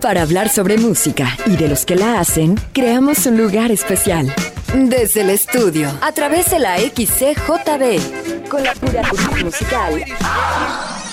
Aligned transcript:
Para 0.00 0.22
hablar 0.22 0.48
sobre 0.48 0.78
música 0.78 1.36
y 1.46 1.56
de 1.56 1.68
los 1.68 1.84
que 1.84 1.96
la 1.96 2.20
hacen, 2.20 2.56
creamos 2.72 3.26
un 3.26 3.36
lugar 3.38 3.70
especial. 3.72 4.32
Desde 4.74 5.22
el 5.22 5.30
estudio, 5.30 5.90
a 6.00 6.12
través 6.12 6.50
de 6.50 6.58
la 6.58 6.78
XCJB, 6.78 8.48
con 8.48 8.62
la 8.62 8.74
curaduría 8.74 9.44
musical. 9.44 10.04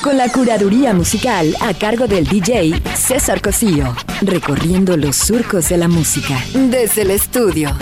Con 0.01 0.17
la 0.17 0.29
curaduría 0.29 0.93
musical 0.93 1.55
a 1.61 1.73
cargo 1.73 2.07
del 2.07 2.27
DJ 2.27 2.81
César 2.95 3.41
Cosío, 3.41 3.95
recorriendo 4.21 4.97
los 4.97 5.15
surcos 5.15 5.69
de 5.69 5.77
la 5.77 5.87
música. 5.87 6.37
Desde 6.53 7.03
el 7.03 7.11
estudio. 7.11 7.75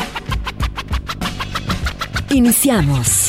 Iniciamos. 2.30 3.29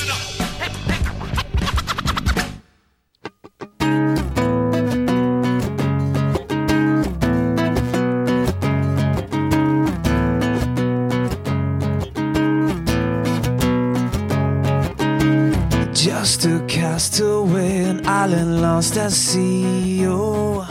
Lost 18.90 18.98
at 18.98 19.12
sea. 19.12 20.04
Oh, 20.06 20.66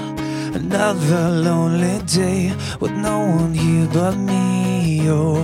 another 0.53 1.29
lonely 1.29 1.99
day 2.05 2.53
with 2.79 2.91
no 2.91 3.19
one 3.19 3.53
here 3.53 3.87
but 3.93 4.15
me. 4.15 5.09
Oh, 5.09 5.41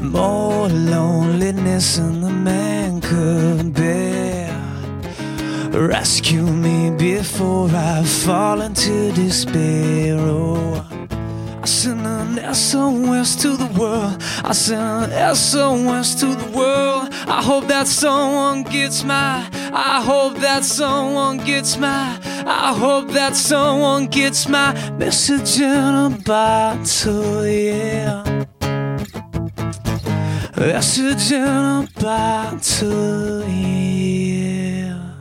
more 0.00 0.68
loneliness 0.68 1.96
than 1.96 2.20
the 2.20 2.30
man 2.30 3.00
could 3.00 3.74
bear. 3.74 4.48
Rescue 5.70 6.46
me 6.46 6.90
before 6.90 7.68
I 7.72 8.02
fall 8.04 8.60
into 8.62 9.12
despair. 9.12 10.16
Oh, 10.18 10.86
I 11.62 11.66
send 11.66 12.06
an 12.06 12.54
SOS 12.54 13.36
to 13.36 13.56
the 13.56 13.70
world. 13.78 14.22
I 14.44 14.52
send 14.52 15.12
an 15.12 15.34
SOS 15.34 16.14
to 16.20 16.34
the 16.34 16.50
world. 16.56 17.08
I 17.26 17.42
hope 17.42 17.66
that 17.68 17.86
someone 17.86 18.62
gets 18.62 19.04
my 19.04 19.48
I 19.74 20.02
hope 20.02 20.36
that 20.40 20.64
someone 20.64 21.38
gets 21.38 21.78
my, 21.78 22.18
I 22.46 22.74
hope 22.74 23.08
that 23.12 23.34
someone 23.34 24.06
gets 24.06 24.46
my 24.46 24.74
message 24.98 25.60
in 25.60 25.94
a 25.94 26.10
bottle, 26.26 27.46
yeah. 27.46 28.44
Message 30.58 31.32
in 31.32 31.42
a 31.42 31.88
bottle, 31.98 33.48
yeah. 33.48 35.12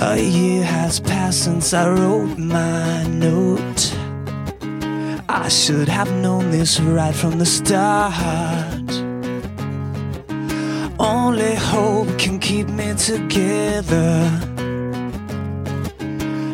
A 0.00 0.16
year 0.16 0.62
has 0.62 1.00
passed 1.00 1.42
since 1.42 1.74
I 1.74 1.88
wrote 1.88 2.38
my 2.38 3.04
note. 3.08 3.94
I 5.28 5.48
should 5.48 5.88
have 5.88 6.12
known 6.12 6.52
this 6.52 6.78
right 6.78 7.14
from 7.14 7.38
the 7.40 7.46
start. 7.46 9.07
Only 11.40 11.54
hope 11.54 12.18
can 12.18 12.40
keep 12.40 12.68
me 12.68 12.94
together. 12.94 14.28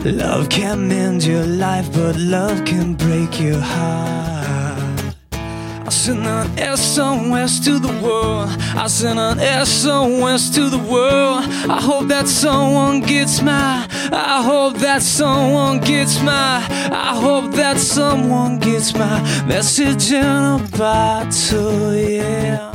Love 0.04 0.50
can 0.50 0.88
mend 0.88 1.24
your 1.24 1.42
life, 1.42 1.90
but 1.94 2.16
love 2.16 2.66
can 2.66 2.92
break 2.92 3.40
your 3.40 3.60
heart. 3.60 5.16
I 5.32 5.88
send 5.88 6.26
an 6.26 6.76
SOS 6.76 7.60
to 7.60 7.78
the 7.78 7.94
world. 8.02 8.50
I 8.76 8.86
send 8.88 9.18
an 9.18 9.38
SOS 9.64 10.50
to 10.50 10.68
the 10.68 10.84
world. 10.92 11.44
I 11.66 11.80
hope 11.80 12.08
that 12.08 12.28
someone 12.28 13.00
gets 13.00 13.40
my. 13.40 13.88
I 14.12 14.42
hope 14.42 14.76
that 14.80 15.00
someone 15.00 15.80
gets 15.80 16.20
my. 16.20 16.62
I 16.92 17.18
hope 17.18 17.52
that 17.52 17.78
someone 17.78 18.58
gets 18.58 18.92
my 18.92 19.18
message 19.46 20.12
in 20.12 20.26
a 20.26 20.58
bottle, 20.76 21.94
yeah. 21.94 22.73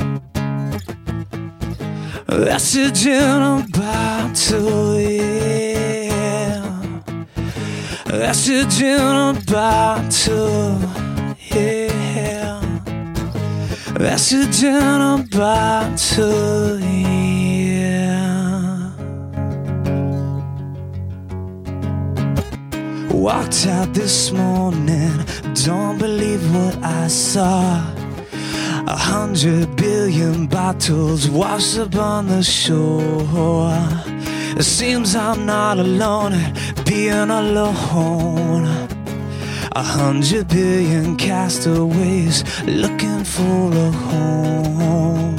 Message 2.30 3.06
in 3.06 3.42
a 3.42 3.66
bottle, 3.72 5.00
yeah. 5.00 6.62
Message 8.06 8.82
in 8.82 9.00
a 9.00 9.42
bottle, 9.48 10.78
yeah. 11.50 12.60
Message 13.98 14.62
in 14.62 14.76
a 14.76 15.26
bottle, 15.28 16.78
yeah. 16.78 18.00
Walked 23.12 23.66
out 23.66 23.92
this 23.92 24.30
morning, 24.30 25.26
don't 25.64 25.98
believe 25.98 26.54
what 26.54 26.78
I 26.84 27.08
saw. 27.08 27.99
A 28.90 28.96
hundred 28.96 29.76
billion 29.76 30.48
bottles 30.48 31.30
washed 31.30 31.78
up 31.78 31.94
on 31.94 32.26
the 32.26 32.42
shore. 32.42 33.72
It 34.58 34.64
seems 34.64 35.14
I'm 35.14 35.46
not 35.46 35.78
alone 35.78 36.32
at 36.32 36.84
being 36.84 37.30
alone. 37.30 38.66
A 39.76 39.82
hundred 39.96 40.48
billion 40.48 41.16
castaways 41.16 42.42
looking 42.64 43.22
for 43.22 43.70
a 43.72 43.92
home. 43.92 45.36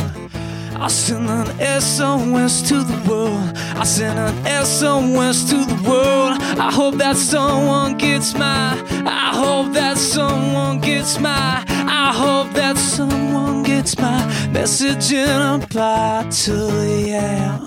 I 0.79 0.87
send 0.87 1.29
an 1.29 1.81
SOS 1.81 2.61
to 2.69 2.75
the 2.75 2.99
world. 3.09 3.51
I 3.75 3.83
send 3.83 4.17
an 4.17 4.65
SOS 4.65 5.49
to 5.49 5.57
the 5.65 5.89
world. 5.89 6.41
I 6.57 6.71
hope 6.71 6.95
that 6.99 7.17
someone 7.17 7.97
gets 7.97 8.33
my. 8.33 8.81
I 9.05 9.35
hope 9.35 9.73
that 9.73 9.97
someone 9.97 10.79
gets 10.79 11.19
my. 11.19 11.65
I 13.81 13.83
hope 13.83 13.93
that 13.93 13.97
someone 13.97 13.97
gets 13.97 13.97
my 13.97 14.51
message 14.51 15.11
in 15.11 15.41
a 15.41 15.67
bottle, 15.73 16.85
yeah. 16.85 17.57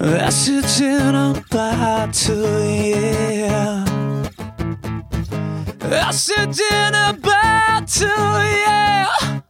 Message 0.00 0.80
in 0.80 1.14
a 1.14 1.44
bottle, 1.50 2.64
yeah. 2.64 3.84
Message 5.90 6.60
in 6.60 6.94
a 6.94 7.12
bottle, 7.20 8.42
yeah. 8.64 9.40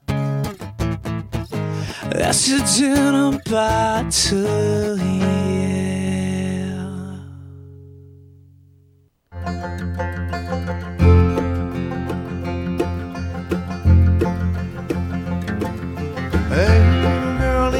Message 2.13 2.81
in 2.83 3.15
a 3.15 3.41
bottle, 3.49 4.99
yeah. 4.99 5.35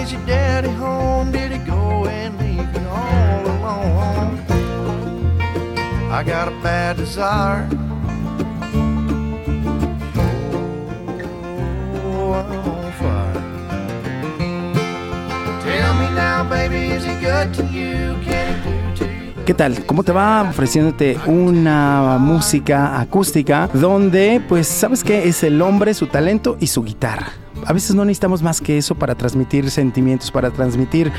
Is 0.05 0.13
your 0.13 0.27
daddy 0.27 0.69
home? 0.69 1.33
Did 1.33 1.53
he 1.53 1.59
go 1.59 2.05
and 2.07 2.39
leave 2.39 2.69
all 2.87 3.43
alone? 3.55 4.39
I 6.11 6.23
got 6.23 6.49
a 6.49 6.55
bad 6.63 6.97
desire. 6.97 7.69
¿Qué 19.47 19.53
tal? 19.53 19.85
¿Cómo 19.85 20.03
te 20.03 20.13
va? 20.13 20.43
Ofreciéndote 20.49 21.19
una 21.27 22.17
música 22.19 22.99
acústica 22.99 23.69
donde, 23.75 24.43
pues, 24.49 24.67
¿sabes 24.67 25.05
qué? 25.05 25.29
Es 25.29 25.43
el 25.43 25.61
hombre, 25.61 25.93
su 25.93 26.07
talento 26.07 26.57
y 26.61 26.67
su 26.69 26.83
guitarra 26.83 27.44
a 27.67 27.73
veces 27.73 27.95
no 27.95 28.05
necesitamos 28.05 28.43
más 28.43 28.61
que 28.61 28.79
eso 28.79 28.95
para 28.95 29.15
transmitir 29.15 29.71
sentimientos, 29.71 30.31
para 30.31 30.51
transmitir 30.51 31.13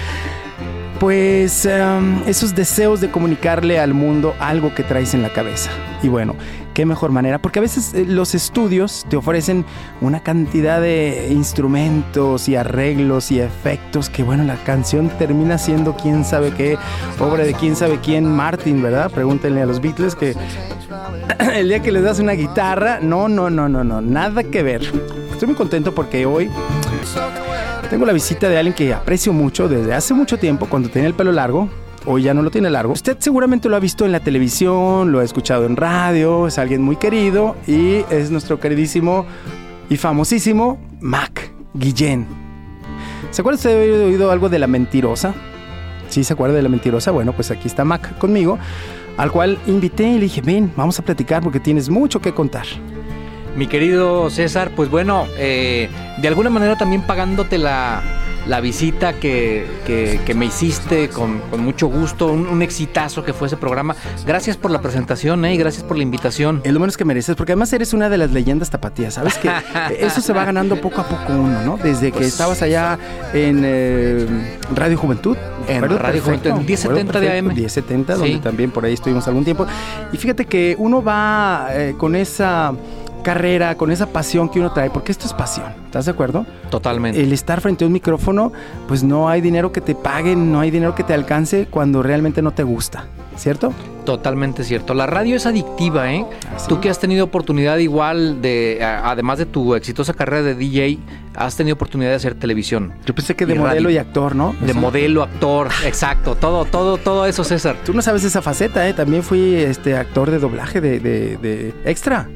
pues 1.00 1.66
em, 1.66 2.22
esos 2.26 2.56
deseos 2.56 3.02
de 3.02 3.12
comunicarle 3.12 3.80
al 3.80 3.94
mundo 3.94 4.34
algo 4.40 4.74
que 4.74 4.84
traes 4.84 5.14
en 5.14 5.22
la 5.22 5.30
cabeza. 5.30 5.70
Y 6.02 6.08
bueno, 6.08 6.36
qué 6.76 6.86
mejor 6.86 7.10
manera, 7.10 7.40
porque 7.40 7.60
a 7.60 7.62
veces 7.62 7.94
eh, 7.94 8.06
los 8.06 8.36
estudios 8.36 9.08
te 9.10 9.16
ofrecen 9.16 9.66
una 10.02 10.20
cantidad 10.20 10.82
de 10.82 11.30
instrumentos 11.32 12.48
y 12.50 12.58
arreglos 12.58 13.32
y 13.32 13.40
efectos 13.40 14.10
que 14.10 14.22
bueno, 14.22 14.44
la 14.44 14.58
canción 14.58 15.10
termina 15.18 15.58
siendo 15.58 15.96
quién 15.96 16.26
sabe 16.26 16.52
qué, 16.52 16.78
obra 17.20 17.46
de 17.46 17.54
quién 17.54 17.78
sabe 17.78 18.00
quién, 18.04 18.26
Martin, 18.26 18.84
¿verdad? 18.84 19.10
Pregúntenle 19.10 19.62
a 19.62 19.66
los 19.66 19.80
Beatles 19.80 20.16
que 20.16 20.36
el 21.56 21.70
día 21.70 21.82
que 21.82 21.94
les 21.94 22.04
das 22.04 22.20
una 22.20 22.34
guitarra, 22.34 23.00
no, 23.02 23.30
no, 23.30 23.50
no, 23.50 23.70
no, 23.70 23.84
no, 23.86 24.02
nada 24.02 24.44
que 24.44 24.62
ver. 24.62 24.82
Estoy 25.32 25.48
muy 25.48 25.56
contento 25.56 25.96
porque 25.96 26.26
hoy 26.26 26.52
tengo 27.90 28.06
la 28.06 28.12
visita 28.12 28.50
de 28.50 28.58
alguien 28.58 28.76
que 28.76 28.94
aprecio 28.94 29.32
mucho 29.32 29.70
desde 29.70 29.94
hace 29.94 30.14
mucho 30.14 30.38
tiempo, 30.38 30.68
cuando 30.70 30.90
tenía 30.90 31.08
el 31.08 31.16
pelo 31.16 31.32
largo. 31.32 31.70
Hoy 32.08 32.22
ya 32.22 32.36
no 32.36 32.44
lo 32.44 32.52
tiene 32.52 32.70
largo. 32.70 32.94
Usted 32.94 33.18
seguramente 33.20 33.68
lo 33.68 33.76
ha 33.76 33.80
visto 33.80 34.06
en 34.06 34.12
la 34.12 34.20
televisión, 34.20 35.12
lo 35.12 35.20
ha 35.20 35.24
escuchado 35.24 35.66
en 35.66 35.76
radio, 35.76 36.46
es 36.46 36.60
alguien 36.60 36.84
muy 36.84 36.98
querido 36.98 37.56
y 37.66 38.06
es 38.12 38.30
nuestro 38.30 38.60
queridísimo 38.60 39.26
y 39.90 39.98
famosísimo 39.98 40.78
Mac 41.00 41.52
Guillén. 41.74 42.28
¿Se 43.32 43.42
acuerda 43.42 43.56
usted 43.58 43.70
de 43.72 43.76
haber 43.76 44.08
oído 44.08 44.30
algo 44.30 44.50
de 44.50 44.60
la 44.60 44.68
mentirosa? 44.68 45.34
¿Sí 46.08 46.24
se 46.24 46.34
acuerda 46.34 46.56
de 46.56 46.62
la 46.62 46.70
mentirosa? 46.70 47.10
Bueno, 47.10 47.34
pues 47.34 47.50
aquí 47.50 47.68
está 47.68 47.84
Mac 47.84 48.20
conmigo, 48.20 48.60
al 49.18 49.32
cual 49.32 49.58
invité 49.66 50.08
y 50.08 50.16
le 50.16 50.22
dije, 50.22 50.42
ven, 50.42 50.72
vamos 50.76 51.00
a 51.00 51.02
platicar 51.04 51.42
porque 51.42 51.60
tienes 51.60 51.90
mucho 51.90 52.22
que 52.22 52.36
contar. 52.36 52.68
Mi 53.58 53.66
querido 53.66 54.30
César, 54.30 54.72
pues 54.76 54.92
bueno, 54.92 55.26
eh, 55.38 55.90
de 56.22 56.28
alguna 56.28 56.52
manera 56.52 56.78
también 56.78 57.02
pagándote 57.02 57.58
la, 57.58 58.04
la 58.48 58.62
visita 58.62 59.14
que, 59.14 59.66
que, 59.86 60.34
me 60.36 60.46
hiciste 60.46 61.10
con, 61.10 61.40
con 61.50 61.64
mucho 61.64 61.88
gusto, 61.88 62.28
un, 62.28 62.62
exitazo 62.62 63.24
que 63.24 63.34
fue 63.34 63.48
ese 63.48 63.58
programa. 63.58 63.96
Gracias 64.26 64.58
por 64.58 64.72
la 64.72 64.82
presentación 64.82 65.46
¿eh? 65.46 65.54
y 65.54 65.58
gracias 65.58 65.84
por 65.84 65.98
la 65.98 66.04
invitación. 66.04 66.62
Es 66.64 66.74
lo 66.74 66.80
menos 66.80 66.98
que 66.98 67.06
mereces, 67.06 67.36
porque 67.36 67.54
además 67.54 67.72
eres 67.74 67.94
una 67.94 68.10
de 68.10 68.18
las 68.18 68.32
leyendas 68.32 68.70
tapatías, 68.70 69.16
¿sabes? 69.16 69.38
Que 69.38 69.52
eso 70.00 70.22
se 70.22 70.34
va 70.34 70.46
ganando 70.46 70.80
poco 70.80 71.02
a 71.02 71.08
poco 71.08 71.34
uno, 71.34 71.62
¿no? 71.62 71.78
Desde 71.78 72.12
que 72.12 72.20
pues 72.20 72.28
estabas 72.28 72.62
allá 72.62 72.98
en 73.34 73.62
eh, 73.64 74.26
Radio 74.74 74.98
Juventud. 74.98 75.38
En 75.68 75.82
Radio 75.82 76.22
Juventud, 76.22 76.52
en 76.52 76.66
1070 76.66 77.20
de 77.20 77.38
AM. 77.40 77.48
1070, 77.48 78.16
donde 78.16 78.40
también 78.40 78.72
por 78.72 78.86
ahí 78.86 78.94
estuvimos 78.94 79.28
algún 79.28 79.44
tiempo. 79.44 79.66
Y 80.12 80.18
fíjate 80.18 80.46
que 80.46 80.76
uno 80.78 81.04
va 81.04 81.68
eh, 81.72 81.96
con 81.98 82.16
esa 82.16 82.74
carrera, 83.26 83.76
con 83.76 83.92
esa 83.92 84.06
pasión 84.06 84.50
que 84.50 84.60
uno 84.60 84.72
trae, 84.72 84.92
porque 84.92 85.12
esto 85.12 85.26
es 85.26 85.34
pasión, 85.34 85.66
¿estás 85.86 86.06
de 86.06 86.12
acuerdo? 86.12 86.46
Totalmente. 86.70 87.20
El 87.22 87.34
estar 87.34 87.60
frente 87.60 87.84
a 87.84 87.88
un 87.88 87.94
micrófono, 87.94 88.54
pues 88.88 89.04
no 89.04 89.28
hay 89.28 89.42
dinero 89.42 89.72
que 89.72 89.82
te 89.82 89.96
paguen, 89.96 90.52
no 90.52 90.60
hay 90.60 90.70
dinero 90.70 90.94
que 90.94 91.04
te 91.04 91.14
alcance 91.16 91.66
cuando 91.70 92.04
realmente 92.04 92.44
no 92.44 92.52
te 92.52 92.62
gusta, 92.62 93.08
¿cierto? 93.36 93.74
Totalmente 94.06 94.64
cierto. 94.64 94.94
La 94.94 95.08
radio 95.08 95.36
es 95.36 95.48
adictiva, 95.48 96.14
¿eh? 96.14 96.24
Ah, 96.52 96.58
Tú 96.70 96.80
que 96.80 96.92
has 96.92 97.00
tenido 97.00 97.26
oportunidad 97.26 97.78
igual 97.78 98.44
de, 98.44 98.80
además 98.84 99.40
de 99.40 99.48
tu 99.48 99.74
exitosa 99.74 100.14
carrera 100.14 100.44
de 100.44 100.54
DJ, 100.54 101.00
has 101.36 101.58
tenido 101.58 101.74
oportunidad 101.74 102.12
de 102.12 102.18
hacer 102.18 102.36
televisión. 102.36 102.94
Yo 103.08 103.16
pensé 103.16 103.36
que 103.36 103.48
de 103.48 103.56
modelo 103.56 103.90
y 103.90 103.98
actor, 103.98 104.36
¿no? 104.36 104.56
De 104.62 104.76
modelo, 104.76 105.24
actor, 105.24 105.70
exacto, 105.84 106.36
todo, 106.36 106.66
todo, 106.66 106.98
todo 106.98 107.26
eso, 107.26 107.44
César. 107.44 107.76
Tú 107.84 107.92
no 107.96 108.04
sabes 108.04 108.24
esa 108.24 108.44
faceta, 108.44 108.88
¿eh? 108.88 108.94
También 108.94 109.24
fui 109.24 109.56
este 109.56 109.98
actor 109.98 110.30
de 110.30 110.38
doblaje 110.38 110.80
de, 110.80 111.00
de, 111.00 111.38
de 111.38 111.74
extra. 111.86 112.30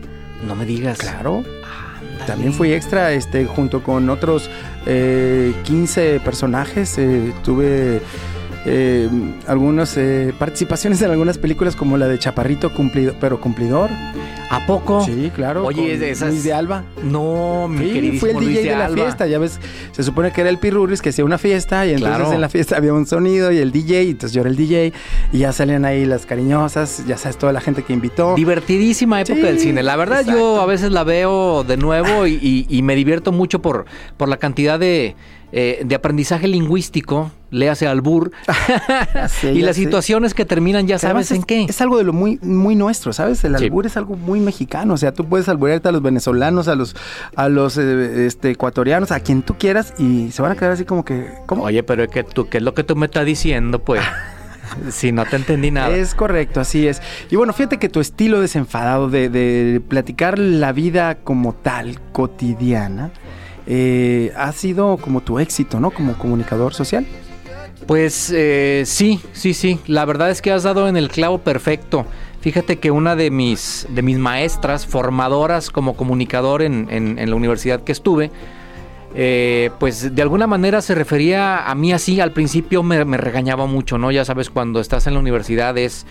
No 0.45 0.55
me 0.55 0.65
digas. 0.65 0.99
Claro. 0.99 1.43
También 2.25 2.53
fui 2.53 2.73
extra 2.73 3.11
este, 3.11 3.45
junto 3.45 3.81
con 3.81 4.09
otros 4.09 4.49
15 4.85 6.15
eh, 6.15 6.19
personajes. 6.19 6.97
Eh, 6.97 7.33
tuve 7.43 8.01
eh, 8.65 9.09
algunas 9.47 9.97
participaciones 10.37 11.01
en 11.01 11.11
algunas 11.11 11.37
películas 11.37 11.75
como 11.75 11.97
la 11.97 12.07
de 12.07 12.19
Chaparrito 12.19 12.73
cumplido, 12.73 13.15
pero 13.19 13.39
cumplidor. 13.39 13.89
¿A 14.49 14.65
poco? 14.65 15.05
Sí, 15.05 15.31
claro. 15.35 15.63
Oye, 15.63 15.97
de 15.97 16.09
esas. 16.09 16.29
Luis 16.29 16.43
de 16.43 16.53
Alba. 16.53 16.83
No, 17.03 17.67
mi 17.67 17.91
sí, 17.91 18.17
fue 18.19 18.31
el 18.31 18.39
DJ 18.39 18.63
de, 18.63 18.75
la 18.75 18.89
fiesta. 18.89 19.27
Ya 19.27 19.37
ves, 19.37 19.59
se 19.91 20.01
supone 20.01 20.31
que 20.31 20.41
era 20.41 20.49
el 20.49 20.57
Pirruris 20.57 21.01
que 21.01 21.09
hacía 21.09 21.23
una 21.23 21.37
fiesta 21.37 21.85
y 21.85 21.93
entonces 21.93 22.31
en 22.33 22.41
la 22.41 22.49
fiesta 22.49 22.75
había 22.75 22.93
un 22.93 23.05
sonido 23.05 23.51
y 23.51 23.59
el 23.59 23.71
DJ, 23.71 24.03
y 24.03 24.09
entonces 24.11 24.33
yo 24.33 24.41
era 24.41 24.49
el 24.49 24.55
DJ 24.55 24.91
y 25.31 25.37
ya 25.37 25.53
salían 25.53 25.85
ahí 25.85 26.05
las 26.05 26.25
cariñosas, 26.25 27.05
ya 27.05 27.17
sabes, 27.17 27.37
toda 27.37 27.53
la 27.53 27.61
gente 27.61 27.83
que 27.83 27.93
invitó. 27.93 28.35
Divertidísima 28.35 29.21
época 29.21 29.41
del 29.41 29.59
cine. 29.59 29.83
La 29.83 29.95
verdad, 29.95 30.25
yo 30.25 30.61
a 30.61 30.65
veces 30.65 30.91
la 30.91 31.03
veo 31.03 31.63
de 31.63 31.77
nuevo 31.77 32.25
y, 32.25 32.81
me 32.89 32.95
divierto 32.95 33.31
mucho 33.31 33.61
por, 33.61 33.85
por 34.17 34.29
la 34.29 34.37
cantidad 34.37 34.79
de 34.79 35.15
eh, 35.51 35.81
de 35.83 35.95
aprendizaje 35.95 36.47
lingüístico, 36.47 37.31
léase 37.49 37.87
albur, 37.87 38.31
y 39.43 39.61
las 39.61 39.75
situaciones 39.75 40.33
que 40.33 40.45
terminan 40.45 40.87
ya 40.87 40.99
sabes 40.99 41.31
en 41.31 41.43
qué. 41.43 41.63
Es 41.63 41.81
algo 41.81 41.97
de 41.97 42.03
lo 42.03 42.13
muy, 42.13 42.39
muy 42.41 42.75
nuestro, 42.75 43.13
¿sabes? 43.13 43.43
El 43.43 43.55
albur 43.55 43.85
es 43.85 43.97
algo 43.97 44.15
muy 44.15 44.39
mexicano, 44.39 44.93
o 44.93 44.97
sea, 44.97 45.13
tú 45.13 45.25
puedes 45.25 45.49
alburearte 45.49 45.89
a 45.89 45.91
los 45.91 46.01
venezolanos, 46.01 46.67
a 46.67 46.75
los, 46.75 46.95
a 47.35 47.49
los 47.49 47.77
eh, 47.77 48.27
este, 48.27 48.51
ecuatorianos, 48.51 49.11
a 49.11 49.19
quien 49.19 49.41
tú 49.41 49.55
quieras, 49.57 49.93
y 49.97 50.31
se 50.31 50.41
van 50.41 50.51
a 50.51 50.55
quedar 50.55 50.71
así 50.71 50.85
como 50.85 51.03
que, 51.03 51.27
¿cómo? 51.45 51.63
Oye, 51.63 51.83
pero 51.83 52.03
es 52.03 52.09
que 52.09 52.23
tú, 52.23 52.47
¿qué 52.47 52.57
es 52.57 52.63
lo 52.63 52.73
que 52.73 52.83
tú 52.83 52.95
me 52.95 53.07
estás 53.07 53.25
diciendo, 53.25 53.79
pues? 53.79 54.01
Si 54.91 55.11
no 55.11 55.25
te 55.25 55.35
entendí 55.35 55.71
nada. 55.71 55.95
Es 55.95 56.13
correcto, 56.13 56.59
así 56.59 56.87
es. 56.87 57.01
Y 57.31 57.35
bueno, 57.35 57.53
fíjate 57.53 57.77
que 57.77 57.89
tu 57.89 57.99
estilo 57.99 58.39
desenfadado 58.39 59.09
de, 59.09 59.27
de 59.27 59.81
platicar 59.81 60.37
la 60.37 60.71
vida 60.73 61.15
como 61.15 61.53
tal, 61.53 61.99
cotidiana, 62.11 63.09
eh, 63.71 64.33
ha 64.35 64.51
sido 64.51 64.97
como 64.97 65.21
tu 65.21 65.37
éxito, 65.37 65.79
¿no? 65.79 65.91
Como 65.91 66.17
comunicador 66.17 66.73
social. 66.73 67.05
Pues 67.85 68.33
eh, 68.35 68.81
sí, 68.87 69.21
sí, 69.31 69.53
sí. 69.53 69.79
La 69.85 70.05
verdad 70.05 70.31
es 70.31 70.41
que 70.41 70.51
has 70.51 70.63
dado 70.63 70.87
en 70.87 70.97
el 70.97 71.09
clavo 71.09 71.37
perfecto. 71.37 72.07
Fíjate 72.41 72.79
que 72.79 72.89
una 72.89 73.15
de 73.15 73.29
mis, 73.29 73.85
de 73.89 74.01
mis 74.01 74.17
maestras, 74.17 74.87
formadoras 74.87 75.69
como 75.69 75.95
comunicador 75.95 76.63
en, 76.63 77.17
la 77.23 77.35
universidad 77.35 77.83
que 77.83 77.91
estuve, 77.91 78.31
eh, 79.13 79.69
pues 79.79 80.15
de 80.15 80.21
alguna 80.23 80.47
manera 80.47 80.81
se 80.81 80.95
refería 80.95 81.69
a 81.69 81.75
mí 81.75 81.93
así. 81.93 82.19
Al 82.19 82.31
principio 82.31 82.81
me, 82.81 83.05
me, 83.05 83.17
regañaba 83.17 83.67
mucho, 83.67 83.99
¿no? 83.99 84.09
Ya 84.09 84.25
sabes, 84.25 84.49
cuando 84.49 84.79
estás 84.79 85.05
en 85.05 85.13
la 85.13 85.19
universidad 85.19 85.77
es 85.77 86.07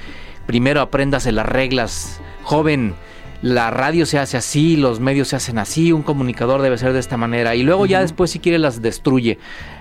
primero 0.46 0.81
apréndase 0.81 1.32
las 1.32 1.46
reglas, 1.46 2.20
joven 2.44 2.94
la 3.43 3.70
radio 3.70 4.06
se 4.06 4.19
hace 4.19 4.37
así, 4.37 4.76
los 4.76 5.00
medios 5.00 5.29
se 5.29 5.37
hacen 5.37 5.58
así, 5.58 5.93
un 5.93 6.02
comunicador 6.02 6.62
debe 6.62 6.79
ser 6.79 6.93
de 6.93 7.00
esta 7.00 7.17
manera 7.17 7.55
y 7.55 7.62
luego 7.62 7.87
ya 7.87 8.00
después 8.00 8.31
si 8.31 8.38
quiere 8.38 8.58
las 8.58 8.82
destruye. 8.82 9.38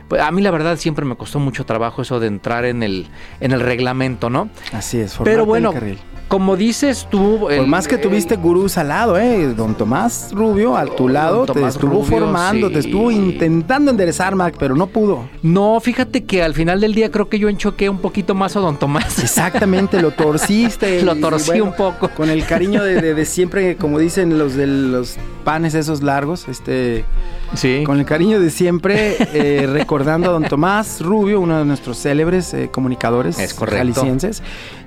Pues 0.07 0.21
a 0.21 0.31
mí 0.31 0.41
la 0.41 0.51
verdad 0.51 0.77
siempre 0.77 1.05
me 1.05 1.15
costó 1.15 1.39
mucho 1.39 1.65
trabajo 1.65 2.01
eso 2.01 2.19
de 2.19 2.27
entrar 2.27 2.65
en 2.65 2.83
el 2.83 3.07
en 3.39 3.51
el 3.51 3.59
reglamento, 3.59 4.29
¿no? 4.29 4.49
Así 4.71 4.99
es, 4.99 5.17
Pero 5.23 5.45
bueno, 5.45 5.73
como 6.27 6.55
dices 6.57 7.07
tú... 7.09 7.39
Por 7.41 7.67
más 7.67 7.87
que 7.87 7.97
tuviste 7.97 8.35
gurús 8.35 8.77
al 8.77 8.89
lado, 8.89 9.17
¿eh? 9.17 9.53
Don 9.55 9.75
Tomás 9.75 10.31
Rubio 10.33 10.75
a 10.75 10.85
tu 10.85 11.07
lado 11.07 11.45
te 11.45 11.65
estuvo 11.65 12.03
formando, 12.03 12.69
te 12.69 12.79
estuvo 12.79 13.11
intentando 13.11 13.91
enderezar, 13.91 14.35
Mac, 14.35 14.55
pero 14.59 14.75
no 14.75 14.87
pudo. 14.87 15.29
No, 15.41 15.79
fíjate 15.79 16.25
que 16.25 16.43
al 16.43 16.53
final 16.53 16.81
del 16.81 16.93
día 16.93 17.11
creo 17.11 17.29
que 17.29 17.39
yo 17.39 17.49
enchoqué 17.49 17.89
un 17.89 17.99
poquito 17.99 18.35
más 18.35 18.55
a 18.55 18.59
Don 18.59 18.77
Tomás. 18.77 19.19
Exactamente, 19.23 20.01
lo 20.01 20.11
torciste. 20.11 21.01
lo 21.01 21.15
torcí 21.15 21.61
un 21.61 21.75
poco. 21.75 22.09
Con 22.09 22.29
el 22.29 22.45
cariño 22.45 22.83
de, 22.83 23.25
siempre, 23.25 23.77
como 23.77 23.99
dicen 23.99 24.37
los 24.37 24.55
de 24.55 24.67
los 24.67 25.17
panes 25.43 25.73
esos 25.73 26.03
largos, 26.03 26.47
este... 26.47 27.05
Sí. 27.53 27.83
Con 27.85 27.99
el 27.99 28.05
cariño 28.05 28.41
de 28.41 28.49
siempre, 28.49 29.15
eh, 29.33 29.67
recordando 29.67 30.29
a 30.29 30.33
Don 30.33 30.43
Tomás 30.43 30.99
Rubio, 30.99 31.39
uno 31.39 31.59
de 31.59 31.65
nuestros 31.65 31.97
célebres 31.97 32.53
eh, 32.53 32.69
comunicadores 32.69 33.39
es 33.39 33.53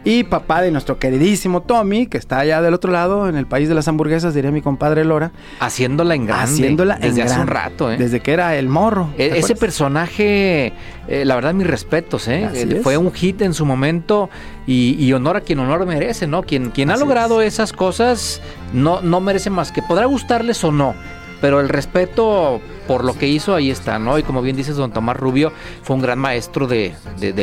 y 0.04 0.24
papá 0.24 0.62
de 0.62 0.70
nuestro 0.70 0.98
queridísimo 0.98 1.62
Tommy, 1.62 2.06
que 2.06 2.16
está 2.16 2.38
allá 2.38 2.62
del 2.62 2.72
otro 2.72 2.90
lado, 2.90 3.28
en 3.28 3.36
el 3.36 3.46
país 3.46 3.68
de 3.68 3.74
las 3.74 3.86
hamburguesas, 3.86 4.32
diría 4.34 4.50
mi 4.50 4.62
compadre 4.62 5.04
Lora. 5.04 5.32
Haciéndola 5.60 6.14
en 6.14 6.26
grande. 6.26 6.44
Haciéndola 6.44 6.96
desde 6.96 7.22
hace 7.22 7.38
un 7.38 7.46
rato, 7.46 7.92
¿eh? 7.92 7.96
Desde 7.98 8.20
que 8.20 8.32
era 8.32 8.56
el 8.56 8.68
morro. 8.68 9.10
E-, 9.18 9.38
ese 9.38 9.54
personaje, 9.56 10.72
eh, 11.08 11.24
la 11.24 11.34
verdad, 11.34 11.52
mis 11.52 11.66
respetos, 11.66 12.28
¿eh? 12.28 12.80
Fue 12.82 12.96
un 12.96 13.12
hit 13.12 13.42
en 13.42 13.52
su 13.52 13.66
momento 13.66 14.30
y, 14.66 15.12
honor 15.12 15.36
a 15.36 15.40
quien 15.40 15.58
honor 15.58 15.84
merece, 15.84 16.26
¿no? 16.26 16.42
Quien, 16.42 16.70
quien 16.70 16.90
ha 16.90 16.96
logrado 16.96 17.42
esas 17.42 17.72
cosas 17.72 18.40
no, 18.72 19.02
no 19.02 19.20
merece 19.20 19.50
más 19.50 19.72
que 19.72 19.82
podrá 19.82 20.06
gustarles 20.06 20.62
o 20.64 20.72
no, 20.72 20.94
pero 21.40 21.60
el 21.60 21.68
respeto 21.68 22.60
por 22.90 23.04
lo 23.04 23.16
que 23.16 23.28
hizo, 23.28 23.54
ahí 23.54 23.70
está, 23.70 24.00
¿no? 24.00 24.18
Y 24.18 24.24
como 24.24 24.42
bien 24.42 24.56
dices, 24.56 24.74
don 24.74 24.90
Tomás 24.90 25.16
Rubio 25.16 25.52
fue 25.84 25.94
un 25.94 26.02
gran 26.02 26.18
maestro 26.18 26.66
de, 26.66 26.92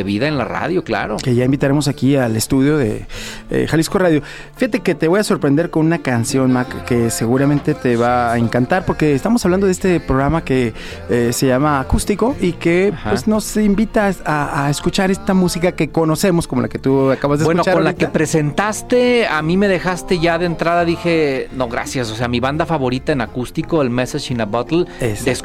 vida 0.04 0.28
en 0.28 0.38
la 0.38 0.44
radio, 0.44 0.84
claro. 0.84 1.16
Que 1.24 1.36
ya 1.36 1.46
invitaremos 1.46 1.88
aquí 1.88 2.18
al 2.18 2.36
estudio 2.36 2.78
de 2.78 3.06
eh, 3.50 3.66
Jalisco 3.66 3.98
Radio. 3.98 4.22
Fíjate 4.58 4.82
que 4.82 4.94
te 4.94 5.08
voy 5.08 5.22
a 5.22 5.24
sorprender 5.24 5.70
con 5.70 5.86
una 5.86 6.00
canción, 6.00 6.52
Mac, 6.52 6.84
que 6.84 7.10
seguramente 7.12 7.76
te 7.76 7.96
va 7.96 8.34
a 8.34 8.38
encantar, 8.38 8.86
porque 8.86 9.16
estamos 9.16 9.46
hablando 9.46 9.68
de 9.68 9.72
este 9.72 10.02
programa 10.02 10.44
que 10.44 10.74
eh, 11.10 11.30
se 11.32 11.48
llama 11.48 11.80
Acústico 11.80 12.36
y 12.42 12.52
que 12.52 12.94
pues 13.08 13.26
nos 13.26 13.56
invita 13.56 14.12
a, 14.26 14.70
escuchar 14.70 15.12
esta 15.12 15.34
música 15.34 15.72
que 15.72 15.88
conocemos, 15.92 16.46
como 16.46 16.62
la 16.62 16.68
que 16.68 16.78
tú 16.78 17.10
acabas 17.10 17.40
de 17.40 17.46
escuchar. 17.46 17.64
Bueno, 17.64 17.78
con 17.78 17.84
la 17.86 17.94
que 17.94 18.10
presentaste, 18.10 19.28
a 19.28 19.42
mí 19.42 19.56
me 19.56 19.70
dejaste 19.70 20.20
ya 20.20 20.38
de 20.38 20.46
entrada, 20.46 20.84
dije, 20.84 21.48
no, 21.54 21.70
gracias. 21.70 22.12
O 22.12 22.16
sea, 22.16 22.28
mi 22.28 22.42
banda 22.42 22.66
favorita 22.66 23.14
en 23.14 23.22
acústico, 23.22 23.82
el 23.82 23.90
Message 23.90 24.34
in 24.34 24.42
a 24.42 24.46
Bottle, 24.46 24.84
de 25.00 25.37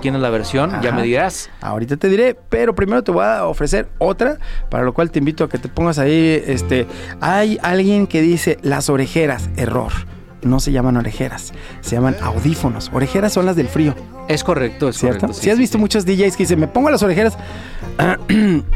quién 0.00 0.14
es 0.14 0.20
la 0.20 0.30
versión, 0.30 0.72
ya 0.82 0.92
me 0.92 1.02
dirás. 1.02 1.50
Ahorita 1.60 1.96
te 1.96 2.08
diré, 2.08 2.36
pero 2.48 2.74
primero 2.74 3.02
te 3.02 3.12
voy 3.12 3.24
a 3.24 3.46
ofrecer 3.46 3.88
otra, 3.98 4.38
para 4.70 4.84
lo 4.84 4.94
cual 4.94 5.10
te 5.10 5.18
invito 5.18 5.44
a 5.44 5.48
que 5.48 5.58
te 5.58 5.68
pongas 5.68 5.98
ahí, 5.98 6.42
este, 6.46 6.86
hay 7.20 7.58
alguien 7.62 8.06
que 8.06 8.20
dice 8.22 8.58
las 8.62 8.88
orejeras, 8.88 9.50
error. 9.56 9.92
No 10.42 10.60
se 10.60 10.72
llaman 10.72 10.96
orejeras, 10.96 11.52
se 11.80 11.96
llaman 11.96 12.16
audífonos. 12.22 12.90
Orejeras 12.92 13.32
son 13.32 13.46
las 13.46 13.56
del 13.56 13.68
frío. 13.68 13.94
Es 14.28 14.44
correcto, 14.44 14.88
es 14.88 14.96
¿cierto? 14.96 15.32
si 15.32 15.50
has 15.50 15.58
visto 15.58 15.78
muchos 15.78 16.04
DJs 16.04 16.36
que 16.36 16.42
dicen, 16.42 16.58
me 16.58 16.66
pongo 16.66 16.90
las 16.90 17.02
orejeras, 17.02 17.36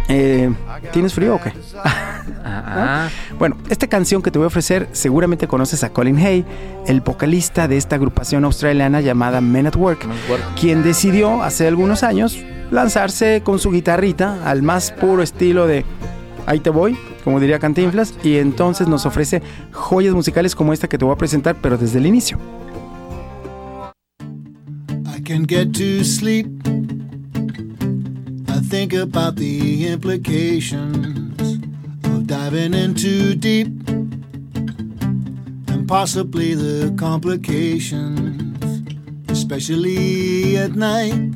eh, 0.08 0.50
¿tienes 0.92 1.14
frío 1.14 1.36
o 1.36 1.40
qué? 1.40 1.52
Ah. 2.42 3.08
Bueno, 3.38 3.56
esta 3.68 3.86
canción 3.86 4.22
que 4.22 4.30
te 4.30 4.38
voy 4.38 4.44
a 4.44 4.48
ofrecer, 4.48 4.88
seguramente 4.92 5.46
conoces 5.48 5.84
a 5.84 5.90
Colin 5.90 6.18
Hay, 6.18 6.44
el 6.86 7.00
vocalista 7.00 7.68
de 7.68 7.76
esta 7.76 7.96
agrupación 7.96 8.44
australiana 8.44 9.00
llamada 9.00 9.40
Men 9.40 9.66
at 9.66 9.76
Work, 9.76 10.06
quien 10.58 10.82
decidió 10.82 11.42
hace 11.42 11.66
algunos 11.66 12.02
años 12.02 12.38
lanzarse 12.70 13.42
con 13.44 13.58
su 13.58 13.70
guitarrita 13.70 14.38
al 14.44 14.62
más 14.62 14.92
puro 14.92 15.22
estilo 15.22 15.66
de 15.66 15.84
ahí 16.46 16.60
te 16.60 16.70
voy, 16.70 16.96
como 17.24 17.40
diría 17.40 17.58
Cantinflas, 17.58 18.14
y 18.22 18.36
entonces 18.36 18.88
nos 18.88 19.06
ofrece 19.06 19.42
joyas 19.72 20.14
musicales 20.14 20.54
como 20.54 20.72
esta 20.72 20.88
que 20.88 20.98
te 20.98 21.04
voy 21.04 21.14
a 21.14 21.18
presentar, 21.18 21.56
pero 21.60 21.76
desde 21.78 21.98
el 21.98 22.06
inicio. 22.06 22.38
I 25.06 25.22
can 25.22 25.44
get 25.46 25.72
to 25.72 26.04
sleep. 26.04 26.46
think 28.70 28.92
about 28.92 29.34
the 29.34 29.88
implications 29.88 31.58
of 32.04 32.24
diving 32.28 32.72
in 32.72 32.94
too 32.94 33.34
deep 33.34 33.66
and 35.66 35.88
possibly 35.88 36.54
the 36.54 36.94
complications, 36.96 38.88
especially 39.28 40.56
at 40.56 40.76
night. 40.76 41.34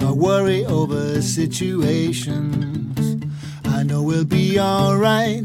I 0.00 0.12
worry 0.12 0.64
over 0.64 1.20
situations. 1.20 2.83
Know 3.84 4.02
we'll 4.02 4.24
be 4.24 4.58
alright. 4.58 5.44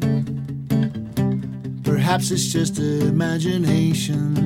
Perhaps 1.83 2.31
it's 2.31 2.45
just 2.45 2.79
imagination. 2.79 4.45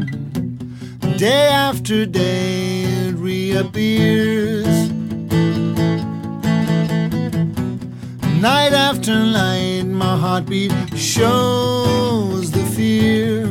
Day 1.18 1.48
after 1.50 2.08
day 2.08 2.86
it 2.86 3.16
reappears. 3.16 4.66
Night 8.42 8.74
after 8.74 9.14
night, 9.14 9.84
my 9.84 10.18
heartbeat 10.18 10.74
shows 10.98 12.50
the 12.50 12.66
fear. 12.76 13.46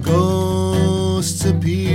Ghosts 0.00 1.44
appear 1.44 1.89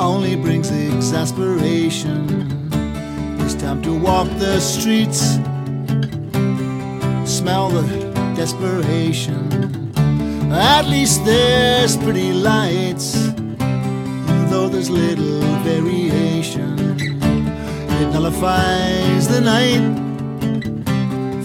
only 0.00 0.36
brings 0.36 0.70
exasperation. 0.70 2.26
It's 3.40 3.54
time 3.54 3.82
to 3.82 3.92
walk 3.98 4.28
the 4.38 4.60
streets, 4.60 5.20
smell 7.24 7.70
the 7.70 7.82
desperation. 8.36 9.92
At 10.52 10.86
least 10.86 11.24
there's 11.24 11.96
pretty 11.96 12.32
lights, 12.32 13.12
though 14.50 14.68
there's 14.68 14.90
little 14.90 15.40
variation. 15.62 16.78
It 18.00 18.12
nullifies 18.12 19.28
the 19.28 19.40
night 19.40 19.84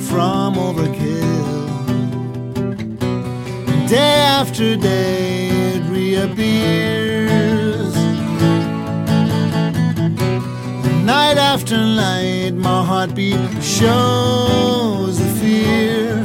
from 0.08 0.56
overkill. 0.56 1.36
Day 3.88 4.22
after 4.40 4.76
day 4.76 5.45
it 6.16 6.30
reappears. 6.30 7.96
Night 11.06 11.38
after 11.38 11.78
night, 11.78 12.54
my 12.54 12.84
heartbeat 12.84 13.64
shows 13.64 15.20
the 15.20 15.30
fear. 15.40 16.24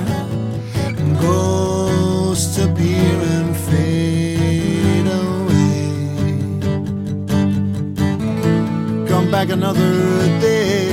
Ghosts 1.21 2.59
appear 2.59 3.17
and 3.37 3.57
fade 3.57 5.07
away. 5.07 5.75
Come 9.09 9.31
back 9.31 9.51
another 9.51 10.41
day. 10.41 10.90